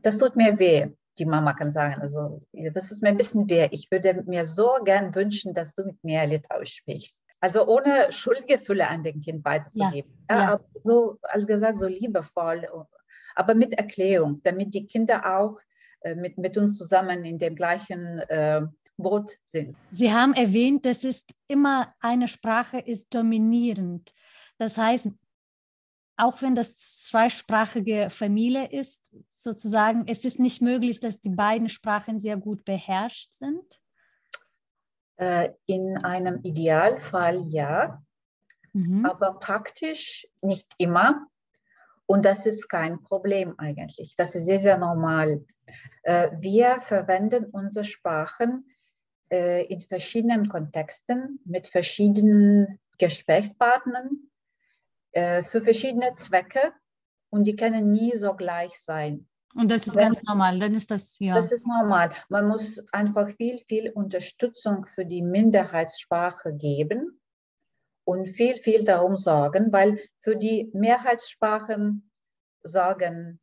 Das 0.02 0.18
tut 0.18 0.36
mir 0.36 0.58
weh. 0.58 0.88
Die 1.18 1.24
Mama 1.24 1.54
kann 1.54 1.72
sagen, 1.72 2.02
also 2.02 2.42
das 2.52 2.90
ist 2.90 3.02
mir 3.02 3.08
ein 3.08 3.16
bisschen 3.16 3.48
weh. 3.48 3.68
Ich 3.70 3.90
würde 3.90 4.22
mir 4.26 4.44
so 4.44 4.78
gern 4.84 5.14
wünschen, 5.14 5.54
dass 5.54 5.74
du 5.74 5.84
mit 5.84 6.02
mir 6.02 6.26
Litauisch 6.26 6.74
sprichst. 6.74 7.22
Also 7.40 7.66
ohne 7.66 8.10
Schuldgefühle 8.10 8.88
an 8.88 9.04
den 9.04 9.20
Kind 9.20 9.44
weiterzugeben. 9.44 10.26
Ja, 10.28 10.36
ja. 10.36 10.50
ja 10.52 10.60
so, 10.82 11.18
als 11.22 11.46
gesagt, 11.46 11.76
so 11.76 11.86
liebevoll, 11.86 12.68
aber 13.34 13.54
mit 13.54 13.74
Erklärung, 13.74 14.40
damit 14.42 14.74
die 14.74 14.86
Kinder 14.86 15.38
auch 15.38 15.58
äh, 16.00 16.14
mit, 16.14 16.38
mit 16.38 16.56
uns 16.58 16.76
zusammen 16.78 17.24
in 17.24 17.38
dem 17.38 17.56
gleichen 17.56 18.18
äh, 18.28 18.62
Boot 18.96 19.32
sind. 19.44 19.76
Sie 19.90 20.12
haben 20.12 20.34
erwähnt, 20.34 20.86
dass 20.86 21.04
es 21.04 21.24
immer 21.48 21.94
eine 22.00 22.28
Sprache 22.28 22.78
ist 22.78 23.12
dominierend. 23.12 24.12
Das 24.58 24.78
heißt, 24.78 25.08
auch 26.16 26.42
wenn 26.42 26.54
das 26.54 26.76
zweisprachige 26.76 28.08
Familie 28.10 28.70
ist, 28.70 29.12
sozusagen, 29.30 30.04
es 30.06 30.24
ist 30.24 30.38
nicht 30.38 30.62
möglich, 30.62 31.00
dass 31.00 31.20
die 31.20 31.30
beiden 31.30 31.68
Sprachen 31.68 32.20
sehr 32.20 32.36
gut 32.36 32.64
beherrscht 32.64 33.32
sind? 33.32 33.80
Äh, 35.16 35.50
in 35.66 35.98
einem 35.98 36.40
Idealfall 36.42 37.44
ja, 37.48 38.02
mhm. 38.72 39.04
aber 39.06 39.38
praktisch 39.38 40.26
nicht 40.40 40.72
immer. 40.78 41.26
Und 42.06 42.24
das 42.24 42.46
ist 42.46 42.68
kein 42.68 43.02
Problem 43.02 43.54
eigentlich. 43.58 44.14
Das 44.16 44.34
ist 44.34 44.44
sehr, 44.44 44.60
sehr 44.60 44.78
normal. 44.78 45.44
Äh, 46.02 46.30
wir 46.38 46.80
verwenden 46.80 47.46
unsere 47.46 47.84
Sprachen 47.84 48.68
äh, 49.30 49.64
in 49.66 49.80
verschiedenen 49.80 50.48
Kontexten 50.48 51.40
mit 51.44 51.68
verschiedenen 51.68 52.78
Gesprächspartnern 52.98 54.10
äh, 55.12 55.42
für 55.42 55.62
verschiedene 55.62 56.12
Zwecke 56.12 56.72
und 57.30 57.44
die 57.44 57.56
können 57.56 57.90
nie 57.90 58.14
so 58.16 58.34
gleich 58.34 58.78
sein. 58.78 59.26
Und 59.54 59.70
das 59.70 59.86
ist 59.86 59.96
ganz 59.96 60.22
normal, 60.24 60.58
dann 60.58 60.74
ist 60.74 60.90
das 60.90 61.16
ja. 61.20 61.36
Das 61.36 61.52
ist 61.52 61.66
normal. 61.66 62.12
Man 62.28 62.48
muss 62.48 62.84
einfach 62.92 63.30
viel, 63.36 63.60
viel 63.68 63.90
Unterstützung 63.90 64.84
für 64.84 65.06
die 65.06 65.22
Minderheitssprache 65.22 66.54
geben 66.54 67.20
und 68.04 68.28
viel, 68.28 68.56
viel 68.56 68.84
darum 68.84 69.16
sorgen, 69.16 69.72
weil 69.72 69.98
für 70.20 70.36
die 70.36 70.70
Mehrheitssprachen 70.74 72.10
sorgen 72.62 73.40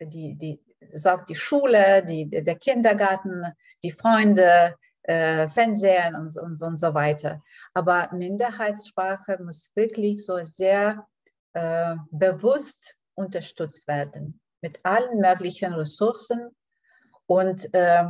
die, 0.00 0.34
die, 0.34 0.60
sorgt 0.86 1.28
die 1.28 1.34
Schule, 1.34 2.04
die, 2.04 2.28
der 2.28 2.56
Kindergarten, 2.56 3.44
die 3.82 3.90
Freunde, 3.90 4.76
äh, 5.02 5.48
Fernsehen 5.48 6.14
und, 6.14 6.36
und, 6.36 6.60
und 6.60 6.78
so 6.78 6.94
weiter. 6.94 7.42
Aber 7.74 8.10
Minderheitssprache 8.12 9.42
muss 9.42 9.70
wirklich 9.74 10.24
so 10.24 10.42
sehr 10.44 11.06
äh, 11.54 11.96
bewusst 12.10 12.94
unterstützt 13.14 13.88
werden 13.88 14.40
mit 14.60 14.80
allen 14.84 15.20
möglichen 15.20 15.72
Ressourcen. 15.72 16.50
Und 17.26 17.72
äh, 17.74 18.04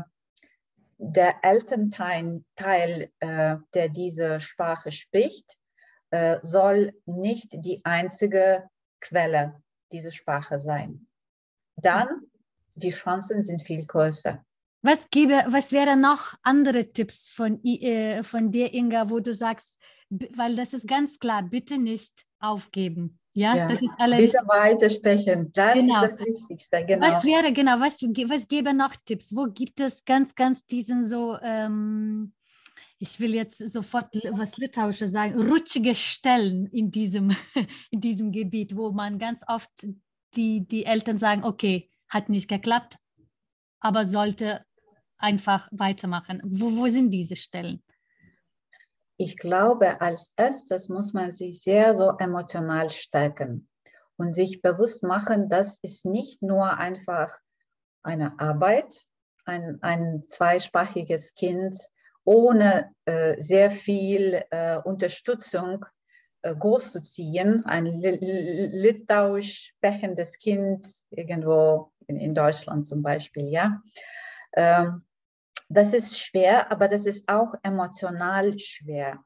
der 0.99 1.35
Elternteil, 1.43 2.43
Teil, 2.57 3.11
äh, 3.21 3.57
der 3.75 3.89
diese 3.89 4.41
Sprache 4.41 4.91
spricht, 4.91 5.58
äh, 6.11 6.39
soll 6.43 6.95
nicht 7.07 7.49
die 7.53 7.85
einzige 7.85 8.69
Quelle 9.01 9.61
dieser 9.93 10.11
Sprache 10.11 10.59
sein. 10.59 11.07
Dann 11.77 12.09
die 12.75 12.91
Chancen 12.91 13.43
sind 13.43 13.63
viel 13.63 13.85
größer. 13.87 14.45
Was, 14.83 15.11
gäbe, 15.11 15.45
was 15.49 15.73
wäre 15.73 15.97
noch 15.97 16.35
andere 16.43 16.93
Tipps 16.93 17.29
von, 17.29 17.63
äh, 17.65 18.23
von 18.23 18.51
dir, 18.51 18.73
Inga, 18.73 19.11
wo 19.11 19.19
du 19.19 19.35
sagst, 19.35 19.77
weil 20.09 20.57
das 20.57 20.73
ist 20.73 20.87
ganz 20.87 21.19
klar, 21.19 21.43
bitte 21.43 21.79
nicht 21.79 22.25
aufgeben. 22.39 23.19
Ja, 23.35 23.57
ja. 23.57 23.69
das 23.69 23.83
ist 23.83 23.93
alles. 23.99 24.19
Bitte 24.19 24.43
weitersprechen. 24.47 25.53
Das 25.53 25.75
genau. 25.75 26.05
ist 26.05 26.13
das 26.13 26.27
Wichtigste. 26.27 26.85
Genau. 26.85 27.07
Was 27.07 27.25
wäre, 27.25 27.53
genau, 27.53 27.79
was, 27.81 28.01
was 28.01 28.49
gäbe 28.49 28.73
noch 28.73 28.95
Tipps? 29.05 29.35
Wo 29.35 29.47
gibt 29.47 29.81
es 29.81 30.05
ganz, 30.05 30.35
ganz 30.35 30.65
diesen 30.67 31.07
so, 31.07 31.37
ähm, 31.43 32.33
ich 32.99 33.21
will 33.21 33.35
jetzt 33.35 33.59
sofort 33.59 34.15
was 34.33 34.57
Litauisches 34.57 35.13
sagen, 35.13 35.41
rutschige 35.41 35.95
Stellen 35.95 36.67
in 36.67 36.91
diesem, 36.91 37.35
in 37.91 38.01
diesem 38.01 38.33
Gebiet, 38.33 38.77
wo 38.77 38.91
man 38.91 39.19
ganz 39.19 39.43
oft 39.47 39.71
die, 40.35 40.67
die 40.67 40.85
Eltern 40.85 41.19
sagen, 41.19 41.45
okay, 41.45 41.91
hat 42.09 42.29
nicht 42.29 42.49
geklappt, 42.49 42.99
aber 43.81 44.05
sollte 44.07 44.65
einfach 45.17 45.69
weitermachen? 45.71 46.41
Wo, 46.45 46.77
wo 46.77 46.89
sind 46.89 47.11
diese 47.11 47.37
Stellen? 47.37 47.83
Ich 49.17 49.37
glaube, 49.37 50.01
als 50.01 50.33
erstes 50.37 50.89
muss 50.89 51.13
man 51.13 51.33
sich 51.33 51.61
sehr 51.61 51.95
so 51.95 52.17
emotional 52.19 52.91
stärken 52.91 53.69
und 54.17 54.35
sich 54.35 54.63
bewusst 54.63 55.03
machen, 55.03 55.49
das 55.49 55.79
ist 55.83 56.05
nicht 56.05 56.43
nur 56.43 56.77
einfach 56.77 57.37
eine 58.03 58.39
Arbeit, 58.39 58.95
ein, 59.45 59.79
ein 59.83 60.25
zweisprachiges 60.27 61.35
Kind 61.35 61.77
ohne 62.29 62.93
äh, 63.07 63.41
sehr 63.41 63.71
viel 63.71 64.45
äh, 64.51 64.77
Unterstützung 64.77 65.87
äh, 66.43 66.55
großzuziehen, 66.55 67.65
ein 67.65 67.87
litauisch 67.87 69.69
sprechendes 69.69 70.37
Kind 70.37 70.87
irgendwo 71.09 71.91
in, 72.07 72.21
in, 72.21 72.35
Deutschland 72.35 72.87
zum 72.87 73.03
Beispiel, 73.03 73.49
ja. 73.49 73.81
Ähm, 74.53 75.07
das 75.71 75.95
ist 75.95 76.21
schwer, 76.21 76.71
aber 76.71 76.87
das 76.87 77.07
ist 77.07 77.31
auch 77.31 77.55
emotional 77.63 78.59
schwer. 78.59 79.25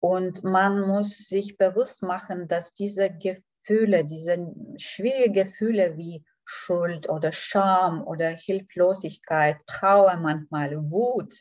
Und 0.00 0.44
man 0.44 0.80
muss 0.80 1.28
sich 1.28 1.58
bewusst 1.58 2.02
machen, 2.02 2.48
dass 2.48 2.72
diese 2.72 3.10
Gefühle, 3.10 4.06
diese 4.06 4.50
schwierigen 4.78 5.34
Gefühle 5.34 5.98
wie 5.98 6.24
Schuld 6.46 7.10
oder 7.10 7.32
Scham 7.32 8.02
oder 8.02 8.30
Hilflosigkeit, 8.30 9.58
Trauer 9.66 10.16
manchmal, 10.16 10.90
Wut, 10.90 11.34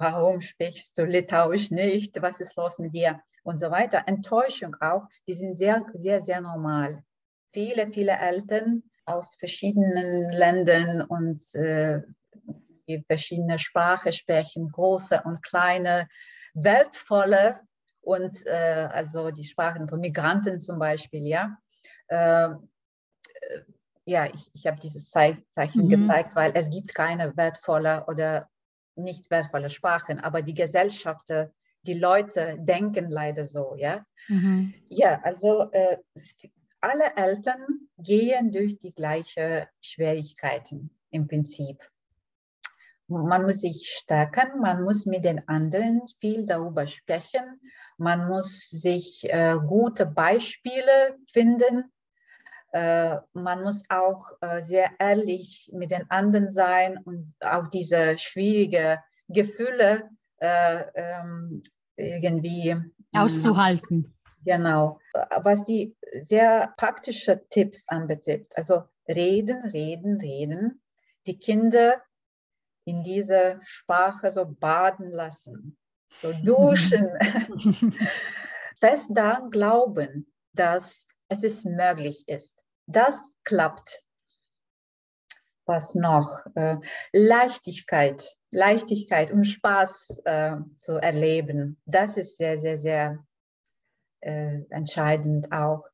warum 0.00 0.40
sprichst 0.40 0.96
du 0.98 1.04
Litauisch 1.04 1.70
nicht, 1.70 2.20
was 2.22 2.40
ist 2.40 2.56
los 2.56 2.78
mit 2.78 2.94
dir 2.94 3.20
und 3.42 3.60
so 3.60 3.70
weiter, 3.70 4.02
Enttäuschung 4.06 4.74
auch, 4.80 5.06
die 5.26 5.34
sind 5.34 5.56
sehr, 5.56 5.84
sehr, 5.92 6.20
sehr 6.20 6.40
normal. 6.40 7.04
Viele, 7.52 7.90
viele 7.92 8.12
Eltern 8.12 8.82
aus 9.04 9.34
verschiedenen 9.38 10.30
Ländern 10.30 11.02
und 11.02 11.42
äh, 11.54 12.00
die 12.88 13.04
verschiedene 13.06 13.58
Sprachen 13.58 14.12
sprechen, 14.12 14.68
große 14.68 15.22
und 15.24 15.42
kleine, 15.42 16.08
wertvolle 16.54 17.60
und 18.00 18.46
äh, 18.46 18.88
also 18.90 19.30
die 19.30 19.44
Sprachen 19.44 19.88
von 19.88 20.00
Migranten 20.00 20.58
zum 20.58 20.78
Beispiel, 20.78 21.26
ja. 21.26 21.58
Äh, 22.08 22.50
ja, 24.06 24.26
ich, 24.26 24.50
ich 24.54 24.66
habe 24.66 24.80
dieses 24.80 25.10
Zeichen 25.10 25.44
mhm. 25.84 25.88
gezeigt, 25.88 26.34
weil 26.34 26.52
es 26.54 26.70
gibt 26.70 26.94
keine 26.94 27.36
wertvolle 27.36 28.06
oder 28.06 28.48
nicht 29.02 29.30
wertvolle 29.30 29.70
Sprachen, 29.70 30.18
aber 30.20 30.42
die 30.42 30.54
Gesellschaft, 30.54 31.28
die 31.82 31.94
Leute 31.94 32.56
denken 32.60 33.10
leider 33.10 33.44
so, 33.44 33.74
ja. 33.76 34.04
Mhm. 34.28 34.74
Ja, 34.88 35.20
also 35.22 35.70
äh, 35.72 35.96
alle 36.80 37.16
Eltern 37.16 37.88
gehen 37.98 38.52
durch 38.52 38.78
die 38.78 38.92
gleichen 38.92 39.66
Schwierigkeiten 39.80 40.90
im 41.10 41.26
Prinzip. 41.26 41.78
Man 43.08 43.42
muss 43.42 43.62
sich 43.62 43.88
stärken, 43.88 44.60
man 44.60 44.84
muss 44.84 45.04
mit 45.04 45.24
den 45.24 45.46
anderen 45.48 46.02
viel 46.20 46.46
darüber 46.46 46.86
sprechen, 46.86 47.60
man 47.98 48.28
muss 48.28 48.68
sich 48.68 49.24
äh, 49.24 49.56
gute 49.66 50.06
Beispiele 50.06 51.18
finden, 51.26 51.92
man 52.72 53.62
muss 53.62 53.82
auch 53.88 54.30
äh, 54.40 54.62
sehr 54.62 54.90
ehrlich 54.98 55.70
mit 55.72 55.90
den 55.90 56.08
anderen 56.10 56.50
sein 56.50 56.98
und 57.04 57.34
auch 57.40 57.68
diese 57.68 58.16
schwierigen 58.18 58.98
Gefühle 59.28 60.08
äh, 60.38 60.84
ähm, 60.94 61.62
irgendwie 61.96 62.76
auszuhalten. 63.14 64.14
Genau. 64.44 64.98
Was 65.42 65.64
die 65.64 65.96
sehr 66.20 66.72
praktischen 66.76 67.40
Tipps 67.50 67.88
anbetrifft, 67.88 68.56
also 68.56 68.84
reden, 69.06 69.62
reden, 69.62 70.18
reden, 70.18 70.82
die 71.26 71.38
Kinder 71.38 72.02
in 72.84 73.02
dieser 73.02 73.60
Sprache 73.62 74.30
so 74.30 74.46
baden 74.46 75.10
lassen, 75.10 75.76
so 76.22 76.32
duschen, 76.42 77.10
fest 78.80 79.10
daran 79.12 79.50
glauben, 79.50 80.32
dass 80.54 81.06
es 81.30 81.44
ist 81.44 81.64
möglich 81.64 82.24
ist. 82.26 82.58
Das 82.86 83.32
klappt. 83.44 84.02
Was 85.64 85.94
noch? 85.94 86.44
Äh, 86.56 86.76
Leichtigkeit, 87.12 88.36
Leichtigkeit 88.50 89.30
und 89.30 89.44
Spaß 89.44 90.22
äh, 90.24 90.56
zu 90.74 90.96
erleben. 90.96 91.80
Das 91.86 92.16
ist 92.16 92.36
sehr, 92.36 92.58
sehr, 92.58 92.80
sehr 92.80 93.24
äh, 94.20 94.62
entscheidend 94.70 95.52
auch, 95.52 95.84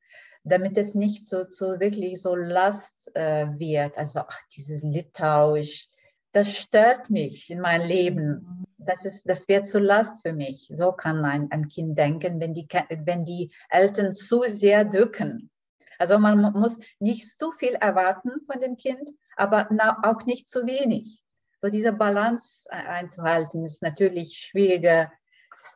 damit 0.43 0.79
es 0.79 0.95
nicht 0.95 1.27
so, 1.27 1.45
so 1.51 1.79
wirklich 1.79 2.23
so 2.23 2.35
Last 2.35 3.11
wird. 3.15 3.99
Also, 3.99 4.21
ach, 4.21 4.41
dieses 4.57 4.83
Litauisch, 4.83 5.89
das 6.33 6.57
stört 6.57 7.11
mich 7.11 7.51
in 7.51 7.61
meinem 7.61 7.87
Leben. 7.87 8.66
Das, 8.87 9.05
ist, 9.05 9.29
das 9.29 9.49
wird 9.49 9.67
zu 9.67 9.79
Last 9.79 10.23
für 10.23 10.33
mich. 10.33 10.71
So 10.75 10.93
kann 10.93 11.25
ein, 11.25 11.51
ein 11.51 11.69
Kind 11.69 11.99
denken, 11.99 12.41
wenn 12.41 12.55
die, 12.55 12.67
wenn 13.05 13.25
die 13.25 13.53
Eltern 13.69 14.13
zu 14.13 14.45
sehr 14.47 14.85
drücken. 14.85 15.51
Also 15.99 16.19
man 16.19 16.53
muss 16.53 16.79
nicht 16.99 17.27
zu 17.39 17.53
viel 17.53 17.75
erwarten 17.75 18.31
von 18.47 18.61
dem 18.61 18.77
Kind, 18.77 19.11
aber 19.37 19.69
auch 20.03 20.25
nicht 20.27 20.49
zu 20.49 20.67
wenig. 20.67 21.23
So 21.63 21.71
diese 21.71 21.93
Balance 21.93 22.71
einzuhalten 22.71 23.65
ist 23.65 23.83
natürlich 23.83 24.37
schwieriger, 24.39 25.11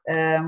äh, 0.05 0.41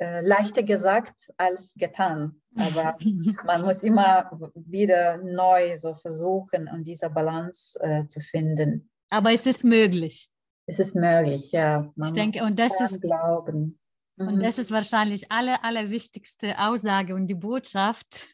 äh, 0.00 0.20
leichter 0.22 0.64
gesagt 0.64 1.32
als 1.36 1.74
getan. 1.74 2.42
Aber 2.56 2.98
man 3.44 3.62
muss 3.62 3.84
immer 3.84 4.30
wieder 4.54 5.18
neu 5.18 5.78
so 5.78 5.94
versuchen, 5.94 6.68
um 6.68 6.82
diese 6.82 7.10
Balance 7.10 7.78
äh, 7.80 8.06
zu 8.08 8.20
finden. 8.20 8.90
Aber 9.08 9.32
es 9.32 9.46
ist 9.46 9.62
möglich. 9.62 10.28
Es 10.66 10.78
ist 10.78 10.94
möglich, 10.94 11.52
ja. 11.52 11.92
Man 11.94 12.08
ich 12.08 12.14
denke, 12.14 12.42
und 12.42 12.58
das 12.58 12.80
ist 12.80 13.00
glauben. 13.00 13.78
Und 14.16 14.36
mhm. 14.36 14.40
das 14.40 14.58
ist 14.58 14.70
wahrscheinlich 14.70 15.30
alle 15.32 15.64
allerwichtigste 15.64 16.56
Aussage 16.58 17.14
und 17.16 17.26
die 17.26 17.34
Botschaft, 17.34 18.28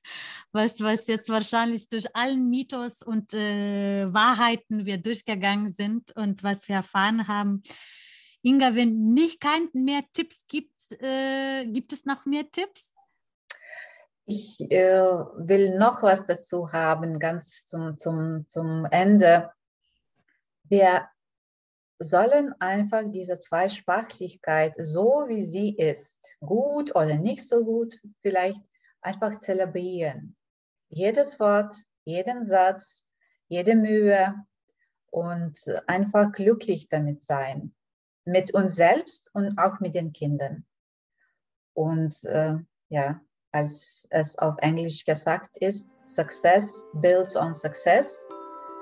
was, 0.53 0.78
was 0.81 1.07
jetzt 1.07 1.31
wahrscheinlich 1.31 1.89
durch 1.89 2.14
allen 2.14 2.51
Mythos 2.51 3.03
und 3.03 3.33
äh, 3.33 4.12
Wahrheiten 4.12 4.85
wir 4.85 4.99
durchgegangen 4.99 5.70
sind 5.70 6.14
und 6.16 6.43
was 6.43 6.68
wir 6.68 6.76
erfahren 6.76 7.26
haben. 7.28 7.62
Inga, 8.43 8.74
wenn 8.74 9.14
nicht 9.14 9.41
kein 9.41 9.68
mehr 9.72 10.03
Tipps 10.12 10.47
gibt, 10.47 10.74
äh, 11.01 11.64
gibt 11.66 11.93
es 11.95 12.05
noch 12.05 12.26
mehr 12.26 12.51
Tipps? 12.51 12.95
Ich 14.26 14.61
äh, 14.70 15.01
will 15.01 15.78
noch 15.78 16.03
was 16.03 16.26
dazu 16.26 16.72
haben, 16.72 17.18
ganz 17.18 17.66
zum, 17.66 17.97
zum, 17.97 18.45
zum 18.49 18.85
Ende. 18.85 19.51
Wir 20.64 21.09
sollen 22.01 22.55
einfach 22.61 23.03
diese 23.07 23.38
Zweisprachlichkeit, 23.38 24.74
so 24.78 25.26
wie 25.28 25.44
sie 25.44 25.76
ist, 25.76 26.18
gut 26.40 26.96
oder 26.96 27.18
nicht 27.18 27.46
so 27.46 27.62
gut, 27.62 28.01
vielleicht 28.22 28.61
einfach 29.03 29.38
zelebrieren. 29.38 30.34
Jedes 30.88 31.38
Wort, 31.38 31.76
jeden 32.05 32.48
Satz, 32.48 33.07
jede 33.48 33.76
Mühe 33.76 34.34
und 35.11 35.59
einfach 35.86 36.32
glücklich 36.32 36.88
damit 36.88 37.22
sein. 37.22 37.74
Mit 38.24 38.55
uns 38.55 38.76
selbst 38.76 39.30
und 39.34 39.59
auch 39.59 39.80
mit 39.80 39.94
den 39.94 40.12
Kindern. 40.12 40.64
Und 41.74 42.24
äh, 42.24 42.57
ja, 42.88 43.20
als 43.53 44.07
es 44.11 44.38
auf 44.38 44.57
Englisch 44.59 45.05
gesagt 45.05 45.59
ist, 45.59 45.94
Success 46.07 46.86
builds 46.94 47.36
on 47.36 47.55
success. 47.55 48.26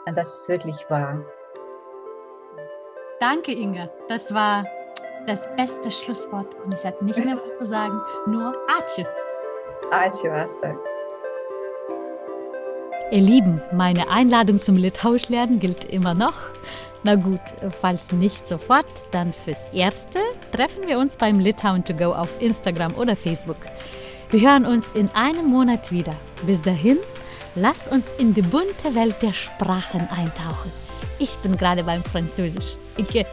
Und 0.06 0.16
das 0.16 0.40
ist 0.40 0.48
wirklich 0.48 0.88
wahr. 0.88 1.24
Danke, 3.20 3.50
Inge. 3.50 3.90
Das 4.08 4.32
war 4.32 4.64
das 5.26 5.40
beste 5.56 5.90
Schlusswort 5.90 6.54
und 6.64 6.72
ich 6.72 6.84
habe 6.84 7.04
nicht 7.04 7.18
mehr 7.24 7.36
was 7.36 7.56
zu 7.56 7.66
sagen, 7.66 8.00
nur 8.26 8.54
Atje. 8.68 9.06
Atje, 9.90 10.30
was 10.30 10.50
denn? 10.60 10.78
Ihr 13.10 13.20
Lieben, 13.20 13.60
meine 13.72 14.08
Einladung 14.08 14.60
zum 14.60 14.76
Litauischlernen 14.76 15.58
gilt 15.58 15.84
immer 15.86 16.14
noch. 16.14 16.34
Na 17.02 17.16
gut, 17.16 17.40
falls 17.80 18.12
nicht 18.12 18.46
sofort, 18.46 18.86
dann 19.10 19.32
fürs 19.32 19.64
Erste 19.72 20.20
treffen 20.52 20.86
wir 20.86 20.98
uns 20.98 21.16
beim 21.16 21.40
Litauen 21.40 21.84
to 21.84 21.94
go 21.94 22.12
auf 22.12 22.40
Instagram 22.40 22.94
oder 22.94 23.16
Facebook. 23.16 23.58
Wir 24.30 24.48
hören 24.48 24.64
uns 24.64 24.92
in 24.92 25.08
einem 25.10 25.46
Monat 25.46 25.90
wieder. 25.90 26.14
Bis 26.46 26.62
dahin, 26.62 26.98
lasst 27.56 27.90
uns 27.90 28.06
in 28.18 28.32
die 28.32 28.42
bunte 28.42 28.94
Welt 28.94 29.16
der 29.22 29.32
Sprachen 29.32 30.08
eintauchen. 30.08 30.70
Ich 31.18 31.34
bin 31.38 31.56
gerade 31.56 31.82
beim 31.82 32.04
Französisch. 32.04 32.76
Ikke 32.99 33.24